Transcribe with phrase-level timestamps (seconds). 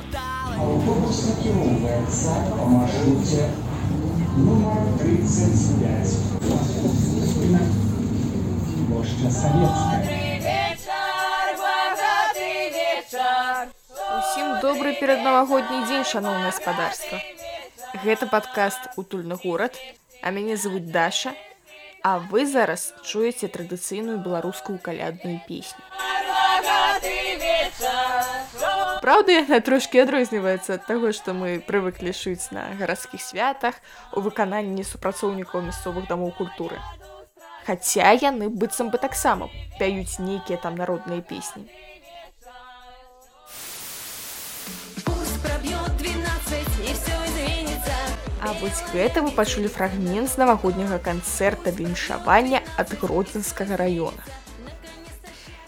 [0.00, 3.44] Автобус накіроўваецца па маршруце
[4.36, 6.14] нумар 35.
[8.88, 10.00] Плошча Савецкая.
[14.20, 17.20] Усім добры пераднавагодні дзень шаноўнае гаспадарства.
[18.04, 19.78] Гэта падкаст утульны горад,
[20.22, 21.32] а мяне завуць Даша,
[22.02, 25.84] А вы зараз чуеце традыцыйную беларускую калядную песню.
[29.00, 33.80] Праўда, яна трошкі адрозніваецца ад таго, што мы прывыклі шыць на гарадскіх святах
[34.12, 36.76] у выкананні супрацоўнікаў мясцовых дамоў культуры.
[37.66, 41.64] Хаця яны быццам бы таксама пяюць нейкія там народныя песні.
[48.40, 54.39] А вось гэта вы пачулі фрагмент з навагодняга канцэрта віншавання ад гродзенскага раёна.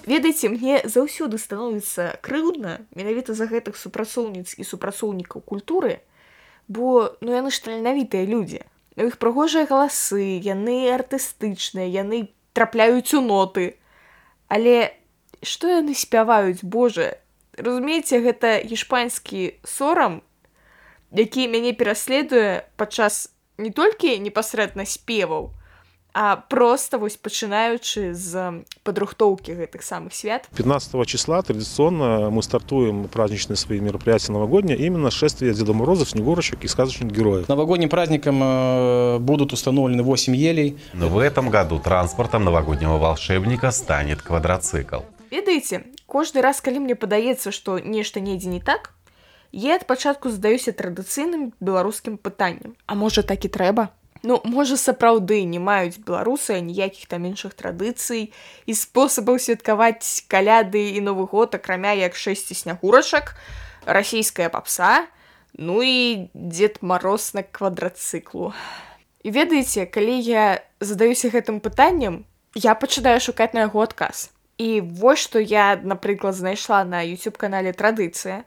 [0.07, 6.01] Ведаеце, мне заўсёды становіцца крыўдна менавіта за гэтых супрацоўніц і супрацоўнікаў культуры,
[6.69, 8.67] бо ну яны ж таленавітыя людзі.
[8.97, 13.79] У іх прыгожыя галасы, яны артыстычныя, яны трапляюць у ноты.
[14.49, 14.93] Але
[15.41, 17.17] што яны спяваюць, Боже,
[17.57, 20.21] разумееце, гэта іспанскі сорам
[21.13, 23.29] які мяне пераследуе падчас
[23.59, 25.53] не толькі непасрэдна спеваў,
[26.20, 33.56] а просто вось пачынаючы з падрыхтоўкі гэтых самых свят 15 числа традиционно мы стартуем праздничные
[33.56, 37.48] свои мероприятия новогодние именно шествие Деда Мороза, Снегурочек и сказочных героев.
[37.48, 40.80] Новогодним праздником э, будут установлены 8 елей.
[40.94, 45.02] Но в этом году транспортом новогоднего волшебника станет квадроцикл.
[45.30, 48.94] Ведаеце, кожны раз, калі мне падаецца, што нешта недзе не так,
[49.52, 53.90] я ад пачатку задаюся традыцыйным беларускім пытаннем А можа так і трэба
[54.23, 58.31] Ну можа сапраўды не маюць беларусы ніякіх там іншых традыцый
[58.67, 63.35] і спосабаў святкаваць каляды і новы год акрамя як шэсці снягурачак
[63.85, 65.07] расійская папса
[65.59, 68.55] ну і дзед мароз на квадрацыклу
[69.27, 72.23] і ведаеце калі я задаюся гэтым пытаннем
[72.55, 74.31] я пачынаю шукаць на яго адказ.
[74.59, 78.45] І вось што я напрыклад знайшла на youtube канале традыцыя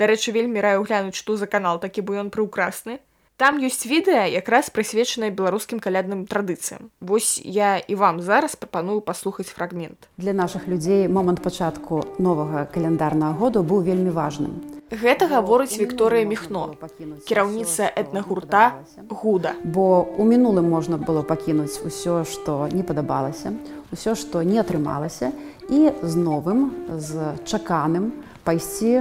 [0.00, 3.00] Дарэчы, вельмі раю глянуць, што за канал такі бо ён прыўкрасны.
[3.40, 6.92] Там ёсць відэа якраз прысвечанае беларускім калядным традыцыям.
[7.00, 10.12] Вось я і вам зараз прапаную паслухаць фрагмент.
[10.20, 14.60] Для нашых людзей момант пачатку новага каляндарнага году быў вельмі важным.
[14.92, 16.76] Гэта гаворыць Вікторыя Міхно,
[17.24, 19.56] кіраўніца этнагурта гуда.
[19.64, 23.56] Бо у мінулым можна было пакінуць усё, што не падабалася,
[23.88, 25.32] усё, што не атрымалася
[25.72, 28.12] і з новым з чаканым
[28.44, 29.00] пайсці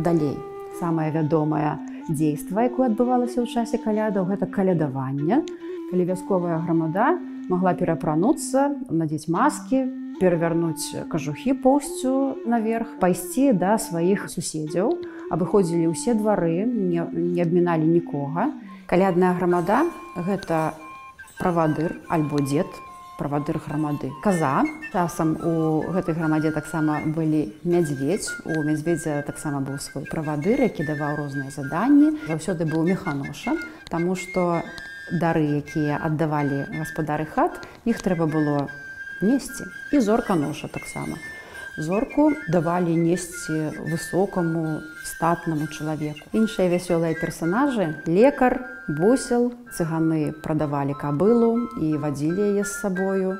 [0.00, 0.40] далей
[0.80, 5.42] самае вядомае дзейства якое адбывалася ў часе калядаў гэта калядаванне.
[5.90, 7.16] Калі вясковая грамада
[7.48, 9.84] могла перапрануцца надзець маскі
[10.20, 14.94] перавярнуць кажухі поўсцю наверх пайсці да сваіх суседзяў
[15.34, 18.52] абыходзілі ўсе двары не, не абміналі нікога.
[18.86, 20.74] Калядная грамада гэта
[21.40, 22.68] правадыр альбо дзед
[23.18, 24.12] правадыр грамады.
[24.22, 24.64] Каза.
[24.92, 31.16] Часам у гэтай грамадзе таксама былі мядзведь у мядзведзя таксама быў свой правадыр які даваў
[31.18, 32.18] розныя заданні.
[32.28, 33.58] Заўсёды быў механоша
[33.90, 34.62] Таму што
[35.12, 38.68] дары якія аддавалі гаспадары хат іх трэба было
[39.20, 39.68] несці.
[39.92, 41.20] І зорка ноша таксама
[41.76, 46.22] зорку давалі несці высокаму статнаму чалавеку.
[46.32, 53.38] Іншыя вясёлыя персонажы лекар бусел цыганы прадавалі кабылу і вадзілі яе з сабою.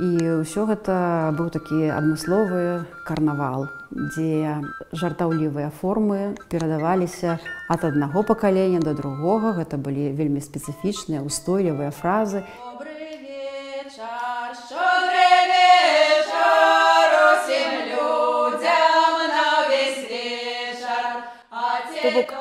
[0.00, 4.64] І ўсё гэта быў такі адмысловы карнавал дзе
[4.96, 7.36] жартаўлівыя формы перадаваліся
[7.68, 9.52] ад аднаго пакалення да другога.
[9.60, 12.40] Гэта былі вельмі спецыфічныя устойлівыя фразы.
[12.64, 12.82] Бок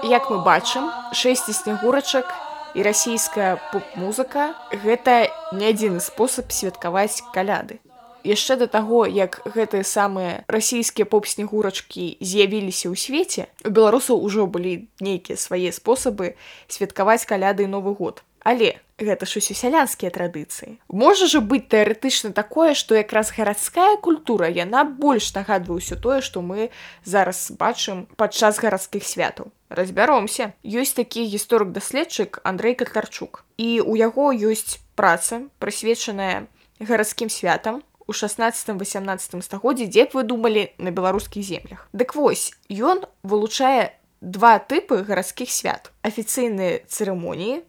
[0.03, 2.27] як мы бачым шэсці снегурачак
[2.75, 7.79] і расійская поп-музыка гэта не адзіны спосаб святкаваць каляды
[8.23, 14.87] яшчэ да таго як гэтыя самыя расійскія поп-снегурачкі з'явіліся ў свеце у беларусаў ужо былі
[14.99, 16.35] нейкія свае спосабы
[16.67, 20.77] святкаваць каляды новы год але гэта ж усе сялянскія традыцыі.
[20.89, 26.41] Можа жа быць тэарэтычна такое, што якраз гарадская культура яна больш нагадвае ўсё тое, што
[26.41, 26.69] мы
[27.05, 29.49] зараз бачым падчас гарадскіх святаў.
[29.71, 30.51] Разбяромся.
[30.67, 33.47] Ёсць такі гісторык-даследчык Андрей Катарчук.
[33.55, 36.51] І ў яго ёсць праца, прысвечаная
[36.83, 37.79] гарадскім святам,
[38.11, 41.87] 16-18 стагоддзі, дзе б вы думалі на беларускіх землях.
[41.95, 45.95] Дык вось, ён вылучае два тыпы гарадскіх свят.
[46.03, 47.63] Афіцыйныя цырымоніі,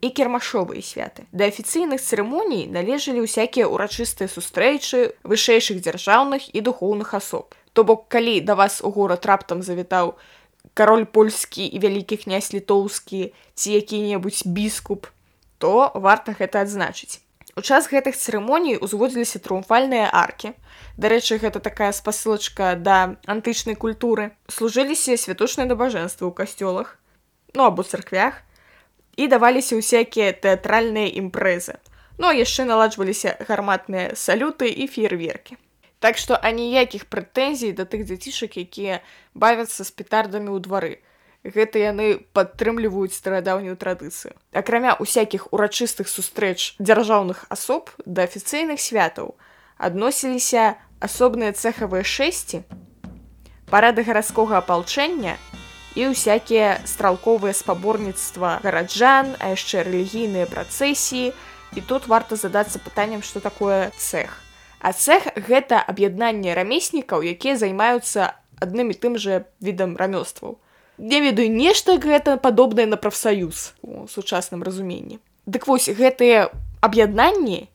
[0.00, 1.24] і кірмашовыя святы.
[1.32, 7.56] Да афіцыйных цырымоній належалі ўсякія ўрачыстыя сустрэчы вышэйшых дзяржаўных і духоўных асоб.
[7.72, 10.20] То бок калі да вас у горад раптам завітаў
[10.76, 15.08] кароль польскі і вялікі князь літоўскі ці які-небудзь біскуп,
[15.56, 17.24] то варта гэта адзначыць.
[17.56, 20.52] У час гэтых цырымоній узводзіліся трыумфальныя аркі.
[21.00, 24.36] Дарэчы, гэта такая спасылачка да антычнай культуры.
[24.52, 27.00] Служыліся святочныя набажэнствы ў касцёлах,
[27.56, 28.44] ну або царквях
[29.16, 31.80] і даваліся ўсякія тэатральныя імпрэзы.
[32.20, 35.56] Ну а яшчэ наладжваліся гарматныя салюты і феерверкі.
[36.06, 39.02] Так што аніякіх прэтэнзій да тых дзяцішак, якія
[39.34, 40.94] бавяцца з петардамі ў двары.
[41.42, 44.38] Гэта яны падтрымліваюць старадаўнюю традыцыю.
[44.54, 49.34] Акрамя усякіх урачыстых сустрэч дзяржаўных асоб да афіцыйных святаў
[49.82, 52.62] адносіліся асобныя цэхавыя шэсці,
[53.66, 55.34] парады гарадскога апалчэння
[55.98, 61.34] і ўсякія стралковыя спаборніцтва гараджан, а яшчэ рэлігійныя працэсіі.
[61.74, 64.45] І тут варта задацца пытаннем, што такое цэх.
[64.86, 70.62] А цэх гэта аб'яднанне рамеснікаў, якія займаюцца адным і тым жа відам рамёстваў.
[71.02, 75.18] Не ведаю нешта гэта падобнае на прафсаюз у сучасным разуменні.
[75.50, 76.54] Дык вось гэтыя
[76.86, 77.66] аб'яднанні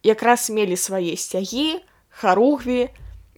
[0.00, 2.88] якраз мелі свае сцягі, харугві,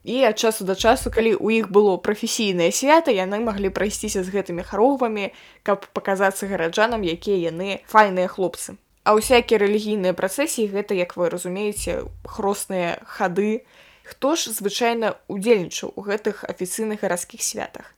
[0.08, 4.30] і ад часу да часу калі ў іх было прафесійнае свята яны маглі прайсціся з
[4.32, 5.34] гэтымі харовамі
[5.66, 12.04] каб паказацца гараджанам якія яны файныя хлопцы а ўсякія рэлігійныя працэсіі гэта як вы разумееце
[12.28, 13.64] хросныя хады.
[14.04, 17.96] Хто ж звычайна удзельнічаў у гэтых афіцыйных гарадскіх святах?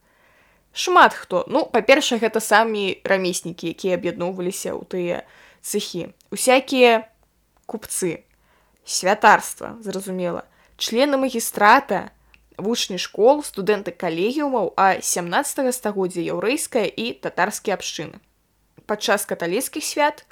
[0.70, 1.42] Шмат хто.
[1.50, 5.16] Ну па-першае гэта самі рамеснікі якія аб'ядноўваліся ў тыя
[5.66, 6.14] цехі.
[6.30, 7.10] Усякія
[7.66, 8.22] купцы.
[8.86, 10.46] Святарства зразумела.
[10.78, 12.14] Члены магістрата,
[12.54, 18.22] вучні школ, студэнты калегіумаў, а 17 стагоддзя яўрэйская і татарскія абшчыны.
[18.86, 20.22] Падчас каталіцкіх свят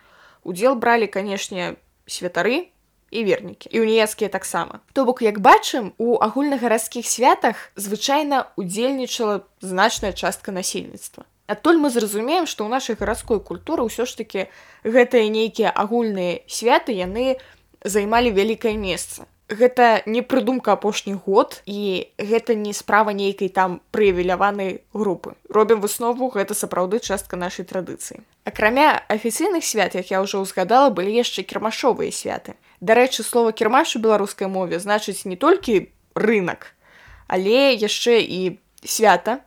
[0.45, 1.77] удзел бралі, канешне,
[2.07, 2.69] святары
[3.11, 4.81] і вернікі і уніяцкія таксама.
[4.93, 11.25] То бок, як бачым, у агульнагарадскіх святах звычайна удзельнічала значная частка насельніцтва.
[11.49, 14.53] Адтуль мы зразумеем, што ў нашай гарадской культуры ўсё ж такі
[14.85, 17.41] гэтыя нейкія агульныя святы яны
[17.81, 24.81] займалі вялікае месца гэта не прыдумка апошні год і гэта не справа нейкай там прыявіляванай
[24.93, 25.35] групы.
[25.49, 28.21] Робім выснову гэта сапраўды частка нашай традыцыі.
[28.45, 32.57] Акрамя афіцыйных свят як я ўжо ўзгадала былі яшчэ кірмашовыя святы.
[32.81, 36.79] Дарэчы слова кірмаш у беларускай мове значыць не толькі рынок
[37.29, 39.39] але яшчэ і свята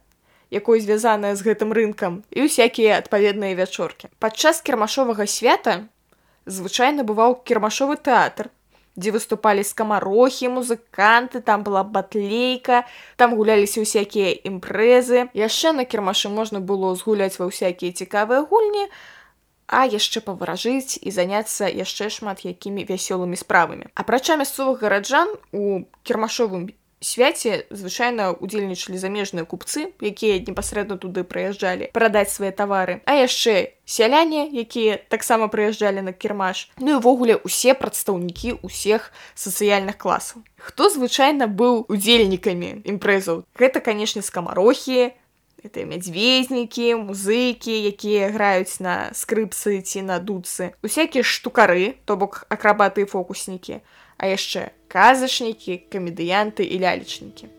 [0.52, 4.08] якой звязаная з гэтым рынкам і ўсякія адпаведныя вячоркі.
[4.22, 5.90] Падчас кірмашовага свята
[6.46, 8.54] звычайна бываў кірмашовы тэатр
[8.96, 12.84] дзе выступалі скамарохі музыканты там была батлейка
[13.16, 18.92] там гуляліся ўсякія імпрэзы яшчэ на кірмашы можна было згуляць ва ўсякія цікавыя гульні
[19.72, 26.68] а яшчэ паваражыць і заняцца яшчэ шмат якімі вясёлымі справамі апрача мясцовых гараджан у кірмашовым
[27.02, 33.02] свяце звычайна удзельнічалі замежныя купцы якія непасрэдна туды прыязджалі прадаць свае тавары.
[33.10, 36.70] А яшчэ сяляне якія таксама прыязджалі на кірмаш.
[36.80, 40.46] Ну і ўвогуле усе прадстаўнікі ўсіх сацыяльных класаў.
[40.62, 43.44] Хто звычайна быў удзельнікамі імпрэзаў?
[43.58, 45.18] Гэта канешне скамарохі
[45.64, 53.06] это мядзвезнікі музыкі якія граюць на скрыпцы ці на дуцы усякія штукары то бок акрабаты
[53.06, 53.82] фокуснікі
[54.22, 57.50] а яшчэ казачнікі, камедыянты і лялечнікі.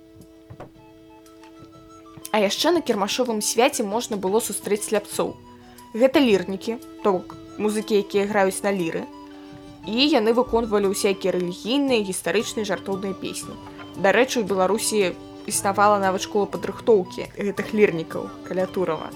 [2.30, 5.34] А яшчэ на кірмашовым свяце можна было сустрэць сляпцоў.
[5.92, 9.02] Гэта лірнікі, то бок музыкі, якія граюць на ліры.
[9.90, 13.58] І яны выконвалі ўсякія рэлігійныя, гістарычныя жартоўныя песні.
[13.98, 15.12] Дарэчы, у Беларусі
[15.50, 19.10] існавала нават школа падрыхтоўкі гэтых лірнікаў каля турава.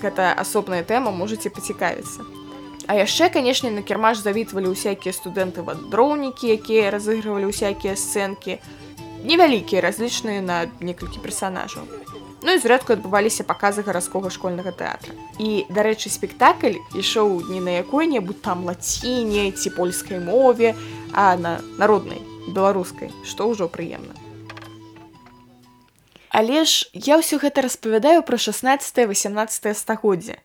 [0.00, 2.24] Гэта асобная тэма можаце пацікавіцца.
[2.86, 8.62] А яшчэ, канешне, на кірмаш завітвалі ўсякія студэнты вандроўнікі, якія разыгрывалі ўсякія сцэнкі,
[9.26, 11.82] невялікія разлічныя на некалькі персанажаў.
[12.46, 15.18] Ну і зрэдку адбываліся паказы гарадскога школьнага тэатра.
[15.42, 20.78] І, дарэчы, спектакль ішоў не на якой-небудзь там лаціне ці польскай мове,
[21.10, 24.14] а на народнай беларускай, што ўжо прыемна.
[26.30, 30.38] Але ж я ўсё гэта распавядаю пра 16-18 стагоддзя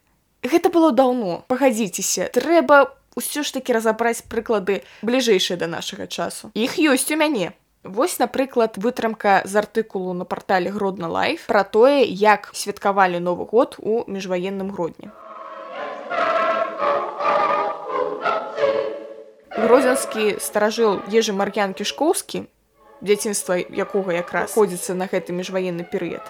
[0.43, 1.43] гэта было даўно.
[1.47, 6.51] Пагадзіцеся трэба ўсё ж таки разабраць прыклады бліжэйшыя да нашага часу.
[6.53, 7.53] Іх ёсць у мяне.
[7.83, 13.75] Вось напрыклад вытрымка з артыкулу на партале гродна лайф пра тое як святкавалі новы год
[13.81, 15.09] у міжваенным гродні
[19.61, 22.45] грозенскі старажыл ежы мар'ян кішкоўскі
[23.01, 26.21] дзяцінства якога якраз ходзіцца на гэты міжваенны перыяд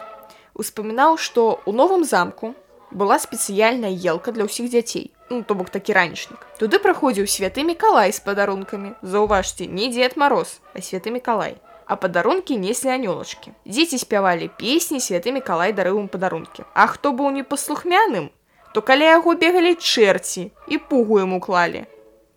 [0.56, 2.56] успамінаў што у новым замку
[2.92, 8.12] была спецыяльная елка для ўсіх дзяцей ну, то бок такі ранішнік туды праходзіў святы мікалай
[8.12, 11.60] з падарункамі заўважце не дзед мароз а святы мікалай
[11.92, 13.52] а падарункі неслі анёлачкі.
[13.68, 16.64] Дзеці спявалі песні святы Мікалай дарыў ім падарункі.
[16.72, 18.32] А хто быў непаслухмяным,
[18.72, 21.84] то каля яго бегалі чэрці і пугу яму клалі.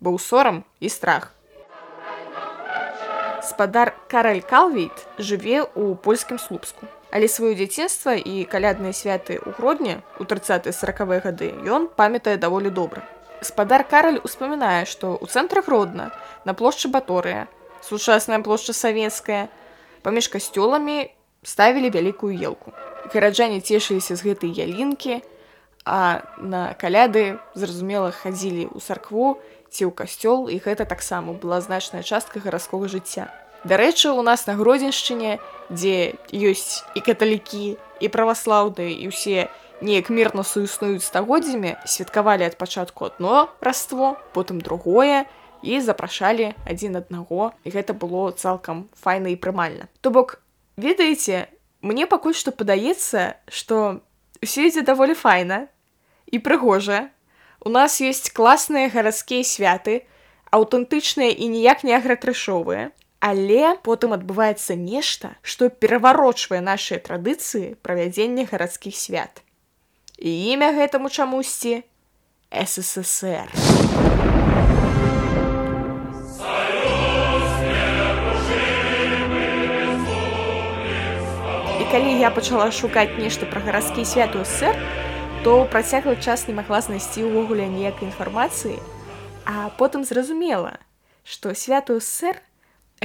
[0.03, 1.31] Быў сорам і страх.
[3.47, 6.91] Спадар Караль Калвейт жыве ў польскім слупску.
[7.15, 13.07] Але сваё дзяцінства і калядныя святы ў грудні у 30-40 гады ён памятае даволі добра.
[13.39, 16.11] Спадар Караль успамінае, што ў цэнтры гродна
[16.43, 17.47] на плошчы Баторыя,
[17.79, 19.47] сучасная плошча савецкая,
[20.03, 21.07] паміж касцёламі
[21.39, 22.75] ставілі вялікую елку.
[23.15, 25.23] Гараджане цешыліся з гэтай ялінкі,
[25.87, 29.39] а на каляды зразумела хадзілі ў царкву
[29.71, 33.31] ці ў касцёл і гэта таксама была значная частка гарадскога жыцця.
[33.65, 35.41] Дарэчы, у нас на гродзеншчыне,
[35.73, 39.49] дзе ёсць і каталікі і праваслаўныя і ўсе
[39.81, 45.25] неяк мірна суіснуюць стагоддзямі, святкавалі ад пачатку адно раство, потым другое
[45.65, 49.89] і запрашалі адзін аднаго і гэта было цалкам файна і прымальна.
[50.05, 50.45] То бок
[50.77, 51.49] ведаеце,
[51.81, 54.05] мне пакуль што падаецца, што
[54.45, 55.73] ўсё ідзе даволі файна,
[56.29, 57.09] і прыгожая.
[57.65, 60.05] У нас ёсць класныя гарадскія святы,
[60.53, 62.93] аўтэнтычныя і ніяк не агратрышовыя.
[63.25, 69.41] Але потым адбываецца нешта, што пераварочвае нашыя традыцыі правядзення гарадскіх свят.
[70.21, 71.81] І імя гэтаму чамусьці
[72.53, 73.49] ССР.
[81.95, 84.77] Калі я пачала шукаць нешта пра гарадскі свят у ССР,
[85.41, 88.75] то працяглы час не магла знайсці ўвогуле ніякай інфармацыі,
[89.49, 90.75] а потым зразумела,
[91.23, 92.37] што святую сэр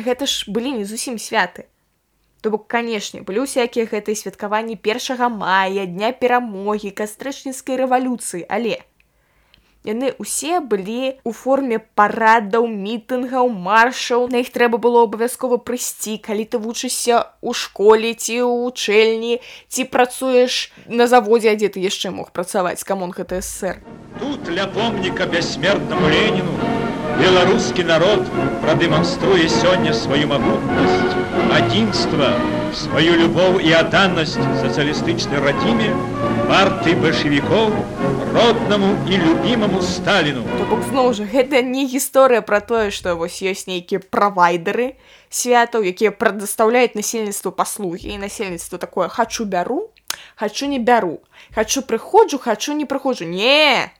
[0.00, 1.66] гэта ж былі не зусім святы.
[2.40, 8.80] То бок, канешне, былі ўсякія гэтыя святкаванні першага мая, дня перамогі, кастрычніцкай рэвалюцыі, але
[9.80, 14.28] Яны ўсе былі ў форме парадаў, мітынгаў, маршаў.
[14.28, 19.40] На іх трэба было абавязкова прыйсці, калі ты вучышся ў школе ці ў вучэльні,
[19.72, 23.80] ці працуеш на заводзе, дзе ты яшчэ мог працаваць камон гэта ССР.
[24.20, 26.52] Тут для помніка бяссмертнаму Леніну
[27.20, 28.24] беларускі народ
[28.64, 31.14] прадэманструе сёння сваю магутнасць,
[31.52, 32.32] адзінства,
[32.72, 35.92] сваю любоў і адданнасць сацыялістычнай радзіме,
[36.48, 37.76] парты бальшавікоў,
[38.34, 43.42] роднаму і любімаму сталіну То бок зноў жа гэта не гісторыя пра тое што вось
[43.42, 44.94] ёсць нейкія правайдеры
[45.28, 48.14] святаў якія прадастаўляюць насельніцтву паслугі.
[48.14, 49.90] І насельніцтва такое хачу бяру
[50.38, 51.18] хачу не бяру
[51.54, 53.90] хачу прыходжу хачу не прыходжу не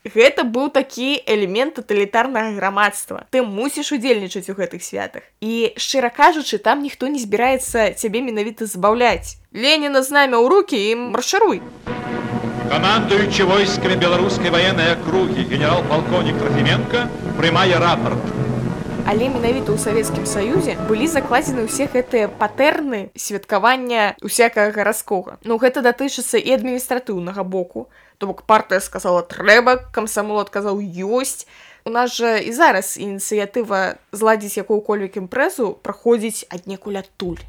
[0.00, 3.28] Гэта быў такі элемент таталітарнага грамадства.
[3.28, 5.28] Ты мусіш удзельнічаць у гэтых святах.
[5.44, 9.36] І шчыра кажучы, там ніхто не збіраецца цябе менавіта забаўляць.
[9.52, 11.60] Леніна з намі ў рукі і маршаруй.
[12.72, 17.04] Камандуючы войскамі беларускай ваеннай акругі генерал-палконік Трафіменко
[17.36, 18.24] прымае рапорт.
[19.04, 25.36] Але менавіта ў савецкім саюзе былі закладзены ўсе гэтыя патэрны святкавання усякага гарадскога.
[25.44, 27.90] Ну гэта датычыцца і адміністратыўнага боку.
[28.20, 31.48] То бок партыя сказала трэба, камсамол адказаў ёсць.
[31.88, 37.40] У нас жа і зараз ініцыятыва зладзіць якую-кольвек імпрэзу праходзіць аднекуль адтуль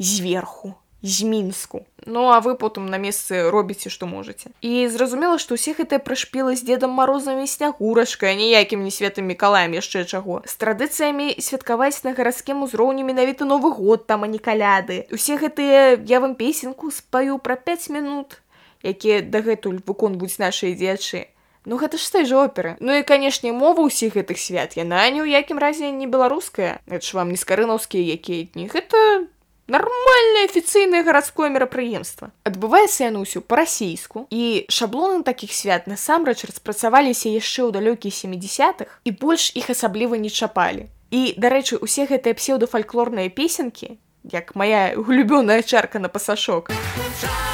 [0.00, 0.72] зверху
[1.04, 1.84] з мінску.
[2.06, 4.48] Ну а вы потым на месцы робіце што можаце.
[4.64, 10.08] І зразумела што ўсе гэтыя прышпілы з дедам марозамі снягурачкай ніякім не светым мікалаем яшчэ
[10.08, 10.40] чаго.
[10.48, 15.04] З традыцыямі святкаваць на гарадскім узроўні менавіта новы год там а не каляды.
[15.12, 18.40] Усе гэтыя я вам песенку спаю пра 5 минут
[18.84, 22.76] якія дагэтуль выконваюць нашыя дзечы Ну гэта ж той жа оперы.
[22.80, 26.84] Ну і канешне мова ўсіх гэтых свят яна ні ў якім разе не беларуская.
[26.84, 28.68] Это ж вам не скарынаўскія якія дні.
[28.68, 29.32] Гэта
[29.64, 32.36] нармальнае афіцыйнае гарадское мерапрыемства.
[32.44, 39.16] Адбываецца яно ўсё па-расійску і шаблоны такіх свят насамрэч распрацаваліся яшчэ ў далёкія семидесятых і
[39.16, 40.92] больш іх асабліва не чапалі.
[41.08, 43.96] І дарэчы усе гэтыя псеўдафальклорныя песенкі
[44.28, 46.68] як моя улюбёная чарка на пасашок.
[46.68, 47.53] і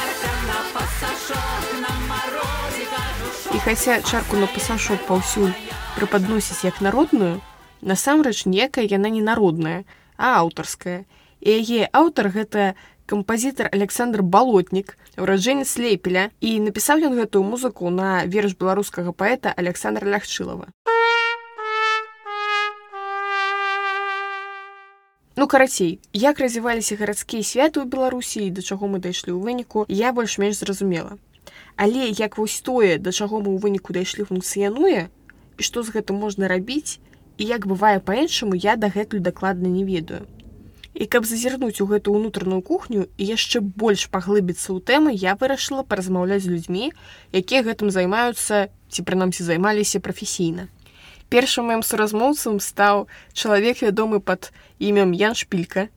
[3.64, 5.52] хаця чарку на пасашок паўсюль
[5.96, 7.40] прыпадносіць як народную
[7.80, 9.84] насамрэч некая яна не народная
[10.16, 11.00] а аўтарская.
[11.00, 12.74] І і яе аўтар гэта
[13.08, 16.30] кампазітар александр балотнік ураджэнец лепеля.
[16.40, 20.68] І напісаў ён гэтую музыку на верш беларускага паэта александра лягчылава
[25.36, 30.12] Ну карацей як развіваліся гарадскія святы ў беларусі да чаго мы дайшлі ў выніку я
[30.12, 31.16] больш-менш зразумела
[31.80, 36.20] але як вось тое да чаго мы ў выніку дайшлі функцыянуе і што з гэтым
[36.24, 37.00] можна рабіць
[37.40, 40.26] і як бывае па-іншаму я дагэтуль дакладна не ведаю
[40.94, 45.86] І каб зазірнуць у гэту ўнутраную кухню і яшчэ больш паглыбіцца ў тэмы, я вырашыла
[45.86, 46.90] паразмаўляць з людзьмі,
[47.30, 50.66] якія гэтым займаюцца ці прынамсі займаліся прафесійна.
[51.30, 54.50] Першым маім суразмоўцам стаў чалавек вядомы пад
[54.82, 55.88] імем Ян Шпілька.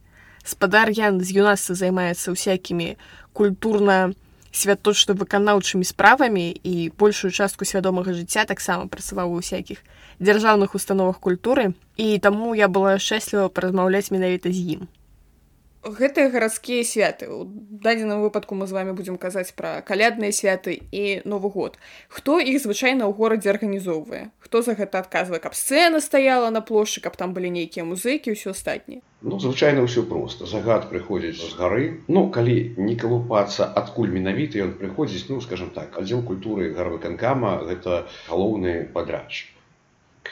[0.44, 2.96] спадар Ян з юнацтва займаецца ўсякімі
[3.34, 4.14] культурна
[4.54, 9.82] святочна выканаўчымі справамі і большую частку свядомага жыцця таксама працаваў у усякіх
[10.22, 11.74] дзяржаўных установах культуры.
[11.98, 14.82] І таму я была шчасліва паразмаўляць менавіта з ім
[15.84, 21.22] гэтыя гарадскія святы у дадзеным выпадку мы з вами будзем казаць пра калядныя святы і
[21.28, 26.50] новы год хто іх звычайна ў горадзе арганізоўвае хто за гэта адказвае каб сцэна стаяла
[26.56, 30.44] на плошчы каб там былі нейкія музыкі ўсё астатніе Ну, звычайна ўсё проста.
[30.44, 31.86] Загад прыходзіць з гары.
[32.12, 38.04] Ну, калі не калупацца, адкуль менавіта ён прыходзіць, ну, скажем так, аддзел культуры гарвыканкама гэта
[38.28, 39.48] галоўны падрадчык.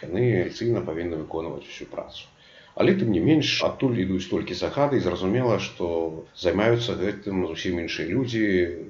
[0.04, 2.28] Яны афіцыйна павінны выконваць усю працу.
[2.76, 5.88] Але тым не менш, адтуль ідуць толькі загады і зразумела, што
[6.44, 8.46] займаюцца гэтым зусім іншыя людзі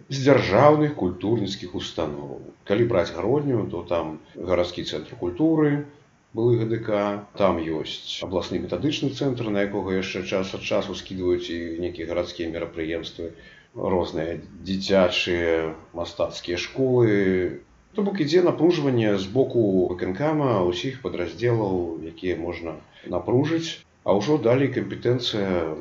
[0.09, 2.38] з дзяржаўных культурніцкіх устаноў.
[2.69, 5.73] Калі браць гародню, то там гарадскі цэнтр культуры,
[6.33, 11.81] былы ГДК, там ёсць абласны метадычны цэнтр, на якога яшчэ час ад часу скідваюць і
[11.83, 13.33] нейкія гарадскія мерапрыемствы,
[13.75, 17.65] розныя дзіцячыя мастацкія школы.
[17.95, 22.79] То бок ідзе напружванне з боку выканкама ўсіх падраздзелаў, якія можна
[23.15, 25.75] напружыць, а ўжо далей кампетэнцыя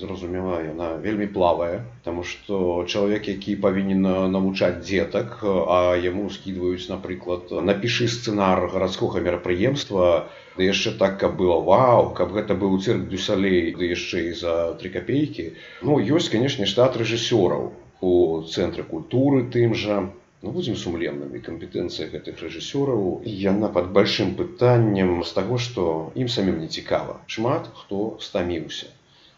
[0.00, 4.02] зразумела яна вельмі плавая тому что чалавек які павінен
[4.32, 10.08] навучаць дзетак а яму скідваюць напрыклад напішы сцэнар гарадскога мерапрыемства
[10.56, 14.54] да яшчэ так каб было вау каб гэта быў цирк дюсалей ды яшчэ і за
[14.80, 15.50] тры копейкі
[15.82, 18.12] ну ёсць канешне штат рэжысёраў у
[18.48, 20.06] цэнтры культуры тым жа
[20.44, 23.04] Ну, будзем сумленнымі кампетэнцыя гэтых рэжысёраў
[23.42, 25.84] яна пад большим пытаннем з таго што
[26.22, 27.14] ім самім не цікава.
[27.36, 28.92] Шмат хто стаміўся.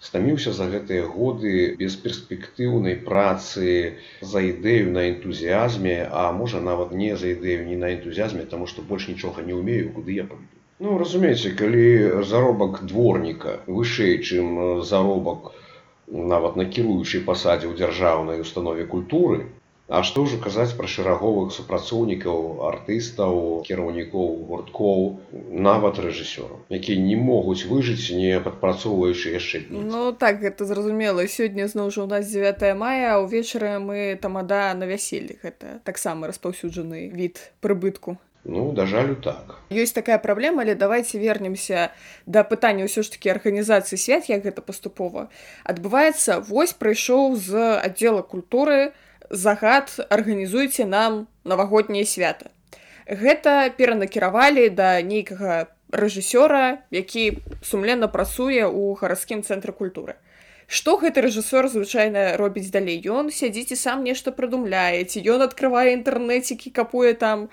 [0.06, 3.70] Стаміўся за гэтыя годы без перспектыўнай працы
[4.32, 8.82] за ідэю на энтузіазме а можа нават не за ідэю не на энтузіазме таму што
[8.90, 10.50] больш нічога не ўмею куды я пойду.
[10.82, 11.86] Ну разумееце калі
[12.32, 15.50] заробак дворніка вышэй чым заробак
[16.34, 19.46] нават на кіруючай пасадзе ў дзяржаўнай установе культуры
[19.88, 25.00] А што ўжо казаць пра шэраговых супрацоўнікаў, артыстаў, кіраўнікоў гурткоў,
[25.48, 29.88] нават рэжысёраў, якія не могуць выжыць, не падпрацоўваючы яшчэ дні.
[29.88, 34.76] Ну так гэта зразумела сёння зноў жа у нас 9 мая а ўвечары мы тамада
[34.76, 39.58] на вяселлі гэта таксама распаўсюджаны від прыбытку Ну да жалю так.
[39.68, 41.92] Ёсць такая праблема, але давайте вернемся
[42.26, 45.28] да пытання ўсё ж такі арганізацыі свят, як гэта паступова.
[45.64, 48.96] Адбываецца вось прыйшоў з аддзела культуры,
[49.30, 52.50] загад арганізуйце нам навагодняе свята.
[53.08, 60.20] Гэта перанакіравалі да нейкага рэжысёра, які сумленна працуе ў гарадскім цэнтры культуры.
[60.68, 63.00] Што гэты рэжысёр звычайна робіць далей?
[63.00, 67.48] Ён сядзіць і сам нешта прыдумляе, ці ён адкрывае інтэрнэцікі, капуе там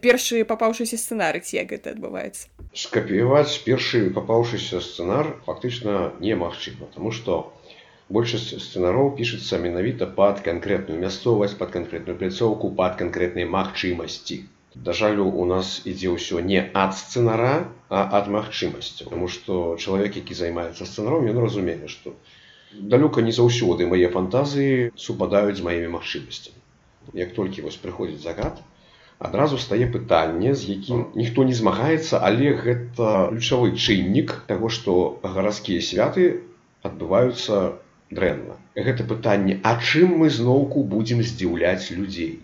[0.00, 2.48] першы папаўшыся сцэнары, ці як гэта адбываецца.
[2.72, 7.52] Скапіяваць першы папаўшыся сцэнар фактычна немагчыма, таму што
[8.08, 14.44] большасць сцэнароў пішацца менавіта пад канкрэтную мясцовасць пад канкрэтную пляцоўку пад канкрэтныя магчымасці.
[14.74, 17.54] Да жалю у нас ідзе ўсё не ад сцэнара
[17.88, 19.08] а ад магчымасцяў.
[19.14, 22.12] Тому што чалавек які займаецца сцэнаром ён разумее што
[22.74, 26.58] далёка не заўсёды мае фантазіі супадаюць з маімі магчымасцямі.
[27.14, 28.60] Як толькі вось прыходзіць загад
[29.18, 35.80] адразу стае пытанне з якім ніхто не змагаецца але гэта ключавы чыннік таго што гарадскія
[35.80, 36.26] святы
[36.82, 37.78] адбываюцца
[38.18, 38.56] дрэнна.
[38.88, 42.40] Гэта пытанне, а чым мы зноўку будзем здзіўляць людзей.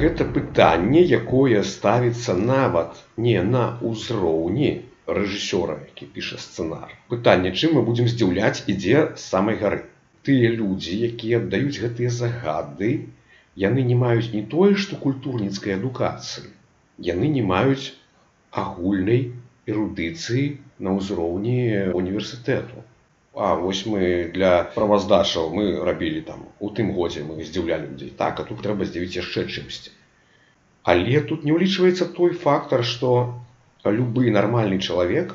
[0.00, 4.70] Гэта пытанне, якое ставіцца нават не на ўзроўні
[5.06, 6.94] рэжысёра, які піша сцэнар.
[7.12, 9.82] Пытанне, чым мы будзем здзіўляць, ідзе з самай гары.
[10.24, 12.92] Тыя людзі, якія аддаюць гэтыя загады,
[13.60, 16.48] яны не маюць не тое, што культурніцкай адукацыі.
[17.10, 17.92] Яны не маюць
[18.50, 19.22] агульнай
[19.68, 20.46] эрудыцыі
[20.78, 22.84] на ўзроўні універсітэту.
[23.36, 28.12] А вось мы для праваздачаў мы рабілі там у тым годзе мы здзіўлялі людзей.
[28.18, 29.90] Так а тут трэба здзівіць яшчэ чымсьці.
[30.92, 33.10] Але тут не ўлічваецца той фактар што
[33.96, 35.34] любы нармальны чалавек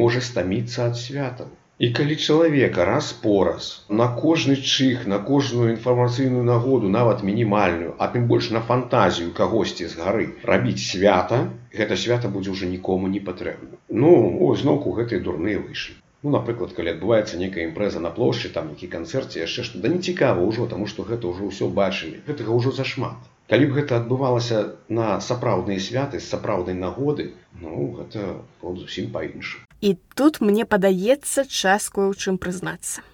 [0.00, 1.50] можа стаміцца ад святаў.
[1.84, 3.68] І калі чалавека раз пораз
[4.00, 9.90] на кожны чых на кожную інфармацыйную нагоду нават мінімальную а тым больш на фантазію кагосьці
[9.92, 11.42] з гары рабіць свята
[11.76, 13.76] гэта свята будзе ўжо нікому не патрэбна.
[13.90, 14.14] Ну
[14.48, 18.88] о зноўку гэтыя дурныя выйшлі Ну, напрыклад калі адбываецца нейкая імпрэза на плошчы там які
[18.88, 22.72] канцэрце яшчэ што да не цікава ўжо таму што гэта ўжо ўсё бачылі гэтага ўжо
[22.72, 23.20] зашмат.
[23.52, 27.26] Калі б гэта адбывалася на сапраўдныя святы з сапраўднай нагоды
[27.60, 33.04] ну гэта зусім па-іншу і тут мне падаецца час кое ў чым прызнацца.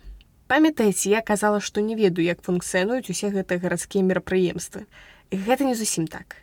[0.47, 4.87] Памятаеце я казала што не ведаю як функцыянуюць усе гэтыя гарадскія мерапрыемствы.
[5.35, 6.39] Гэта не зусім так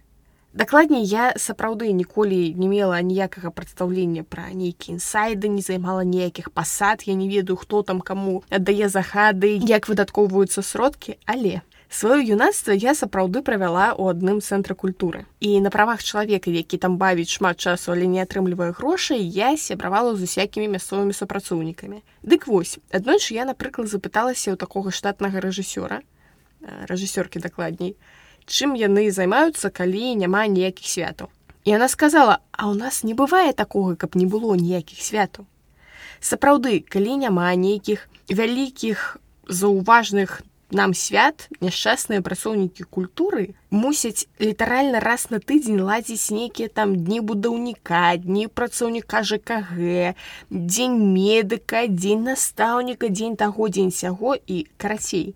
[0.54, 7.04] Дакладней, я сапраўды ніколі не мела ніякага прадстаўлення пра нейкія інсайды, не займала ніякіх пасад,
[7.06, 12.96] я не ведаю, хто там каму аддае захады, як выдаткоўваюцца сродкі, але сваё юнацтва я
[12.96, 15.28] сапраўды правяла ў адным цэнтры культуры.
[15.40, 20.16] І на правах чалавека, які там бавіць шмат часу, але не атрымлівае грошай, я сябравала
[20.16, 22.02] з усякімі мясцовымі супрацоўнікамі.
[22.24, 26.02] Дык вось, аднойчы я, напрыклад, запыталася ў такога штатнага рэжысёра,
[26.88, 27.96] рэжысёркі дакладней,
[28.48, 31.30] чым яны займаюцца, калі няма ніякіх святаў.
[31.68, 35.46] І яна сказала: «А ў нас не бывае такога, каб не было ніякіх святаў.
[36.20, 45.40] Сапраўды, калі няма нейкіх вялікіх заўважных нам свят няшчасныя працоўнікі культуры мусяць літаральна раз на
[45.40, 50.16] тыдзень ладзіць нейкія там дні будаўніка, дні працоўніка ЖКГ,
[50.52, 55.36] дзень медыка, дзень настаўніка, дзень таго дзень сяго і карацей.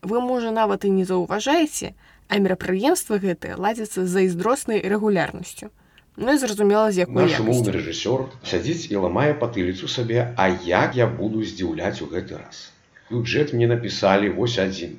[0.00, 1.92] Вы можа нават і не заўважаеце,
[2.30, 5.70] а мерапрыемствы гэтыя ладзяцца з зайздроснай рэгулярнасцю.
[6.16, 10.94] Ну і зразумела, з якой Наш моўны рэжысёр сядзіць і ламае патыліцу сабе, а як
[10.98, 12.70] я буду здзіўляць у гэты раз.
[13.10, 14.98] Бюджэт мне напісалі вось адзін.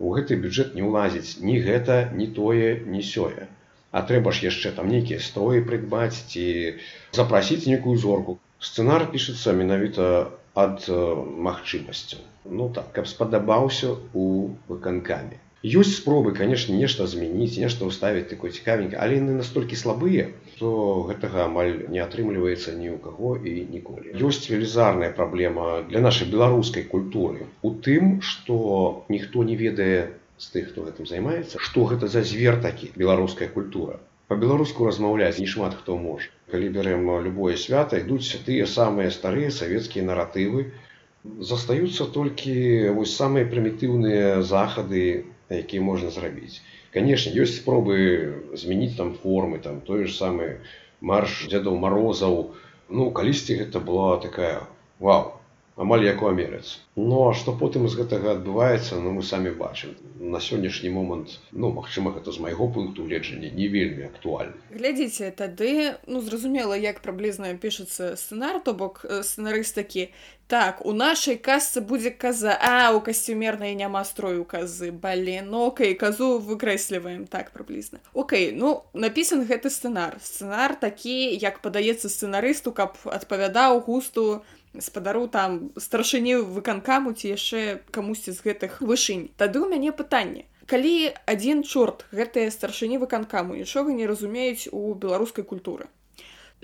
[0.00, 3.48] У гэты бюджэт не ўлазіць ні гэта, ні тое, ні сёе.
[3.92, 6.46] А трэба ж яшчэ там нейкія строі прыдбаць ці
[7.12, 8.38] запрасіць нейкую зорку.
[8.60, 10.96] Сцэнар пішацца менавіта ад э,
[11.50, 12.24] магчымасцяў.
[12.44, 15.36] Ну так, каб спадабаўся у выканкамі.
[15.60, 20.68] Ёсць спробы, канешне, нешта змяніць, нешта ўставіць такое цікавенька, але яны настолькі слабыя, што
[21.08, 24.16] гэтага амаль не атрымліваецца ні ў каго і ніколі.
[24.16, 30.70] Ёсць велізарная праблема для нашай беларускай культуры у тым, што ніхто не ведае з тых,
[30.72, 33.98] хто гэтым займаецца, што гэта за звер такі беларуская культура.
[34.32, 36.32] Па-беларуску размаўляць не шмат хто можа.
[36.48, 40.70] Калі бярэм любое свята, ідуць тыя самыя старыя савецкія наратывы,
[41.52, 42.56] застаюцца толькі
[42.96, 45.04] вось самыя прымітыўныя захады
[45.56, 46.62] якія можна зрабіць.
[46.94, 47.98] Канешне ёсць спробы
[48.54, 50.62] змяніць там формы там той ж самы
[51.00, 52.54] марш дзедаў марозаў.
[52.90, 54.66] Ну калісьці гэта была такая
[54.98, 55.39] вау
[55.80, 59.94] амаль як у амерыцы ну а што потым з гэтага адбываецца ну мы самі бачым.
[60.20, 64.54] На сённяшні момант ну магчыма гэта з майго пункту гледжання не вельмі актуальна.
[64.70, 70.10] Глядзіце тады ну зразумела як прыблізна пішацца сцэнар то бок сцэнарыст такі
[70.50, 76.40] Так, у нашай касцы будзе каза, а у касцюмернай няма строю казы, бален, окей, казу
[76.42, 77.28] выкрэсліваем.
[77.30, 78.00] Так прыблізна.
[78.12, 80.18] Окей, ну напісан гэты сцэнар.
[80.18, 84.42] Сцэнар такі, як падаецца сцэнарысту, каб адпавядаў густу
[84.78, 89.30] спадару там старшыні выканкаму ці яшчэ камусьці з гэтых вышынь.
[89.36, 90.46] Тады ў мяне пытанне.
[90.70, 95.90] Калі адзін чорт гэтыя старшыні выканкаму нічога не разумеюць у беларускай культуры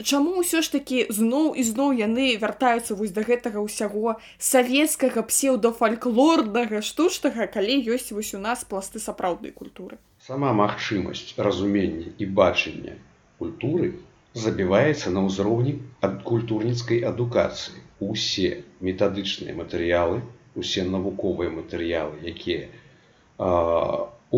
[0.05, 6.83] Чаму ўсё ж такі зноў і зноў яны вяртаюцца вось да гэтага ўсяго савецкага псеўдафальклорнага
[6.85, 9.97] штучнага, калі ёсць вось у нас пласты сапраўднай культуры.
[10.21, 13.01] Сама магчымасць разумення і бачання
[13.41, 13.97] культуры
[14.37, 17.81] забіваецца на ўзроўні ад культурніцкай адукацыі.
[18.01, 20.21] Усе метадычныя матэрыялы,
[20.55, 22.69] усе навуковыя матэрыялы, якія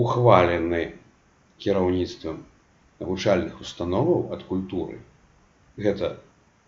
[0.03, 0.94] ухвалены
[1.59, 2.44] кіраўніцтвам
[3.01, 4.99] навучальных установаў ад культуры,
[5.79, 6.18] гэта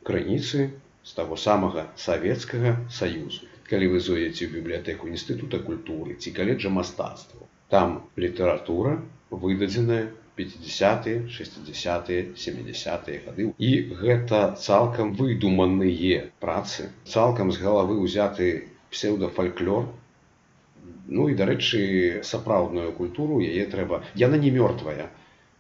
[0.07, 0.71] крыніцы
[1.03, 3.47] з таго самага савецкага саюзу.
[3.71, 8.99] Калі вы зойдзеце ў бібліятэку інстытута культуры ці каледжа мастацтва, там літаратура
[9.31, 13.47] выдадзеная 50, 60, 70 гады.
[13.59, 13.71] І
[14.03, 18.51] гэта цалкам выдуманыя працы, цалкам з галавы ўзяты
[18.91, 19.89] псеўдафальклор.
[21.11, 24.05] Ну і дарэчы, сапраўдную культуру яе трэба.
[24.15, 25.11] Яна не мёртвая,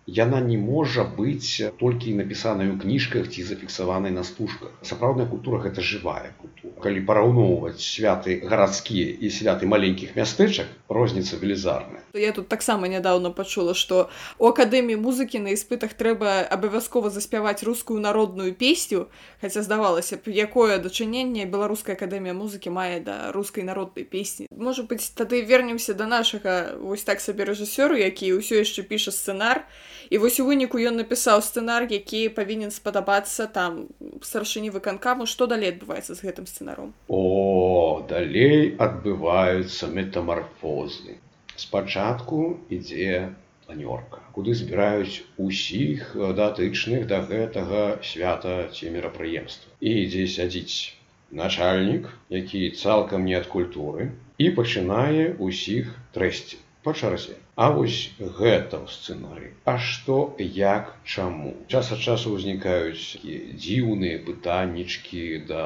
[0.06, 4.72] яна не можа быць толькі напісаная ў кніжках ці зафіксаванай на стужках.
[4.82, 6.74] Сапраўдная культура гэта жывая культура.
[6.80, 12.02] Калі параўноўваць святы гарадскія і святы маленькіх мястэчак розніца велізарная.
[12.14, 18.00] Я тут таксама нядаўна пачула што у акадэміі музыкі на іспытах трэба абавязкова заспяваць рускую
[18.00, 19.06] народную песню
[19.40, 24.48] хаця здавалася б якое дачыненне беларуская акадэмія музыкі мае да рускай народнай песні.
[24.50, 29.62] Можа быць тады вернемся да нашага вось так сабе рэжысёру які ўсё яшчэ піша сцэнар
[29.62, 29.89] і
[30.22, 33.82] вось у выніку ён напісаў сцэнар які павінен спадабацца там
[34.22, 41.20] старшыні выканкаму што далей адбываецца з гэтым сцэнаром о далей адбываюцца метамарфозы
[41.56, 43.30] спачатку ідзе
[43.66, 49.70] планёрка куды збіраюць усіх датычных да гэтага свята ці мерапрыемства.
[49.80, 50.94] І ідзе сядзіць
[51.30, 58.80] начальнік які цалкам не ад культуры і пачынае усіх трэсці па чарзе А вось гэта
[58.80, 59.48] ў сцэнары.
[59.68, 61.52] А што як чаму?
[61.68, 63.20] Час ад часу ўзнікаюць
[63.64, 65.64] дзіўныя пытаннічкі да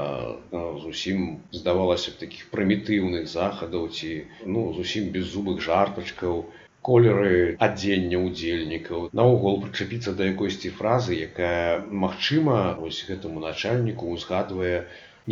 [0.83, 4.11] зусім здавалася б такіх прымітыўных захадаў ці
[4.57, 6.45] ну зусім без зубых жартачкаў.
[6.87, 14.75] колеры адзення ўдзельнікаў наогул прычапіцца да якойсьці фразы якая магчыма вось гэтаму начальніку узгадвае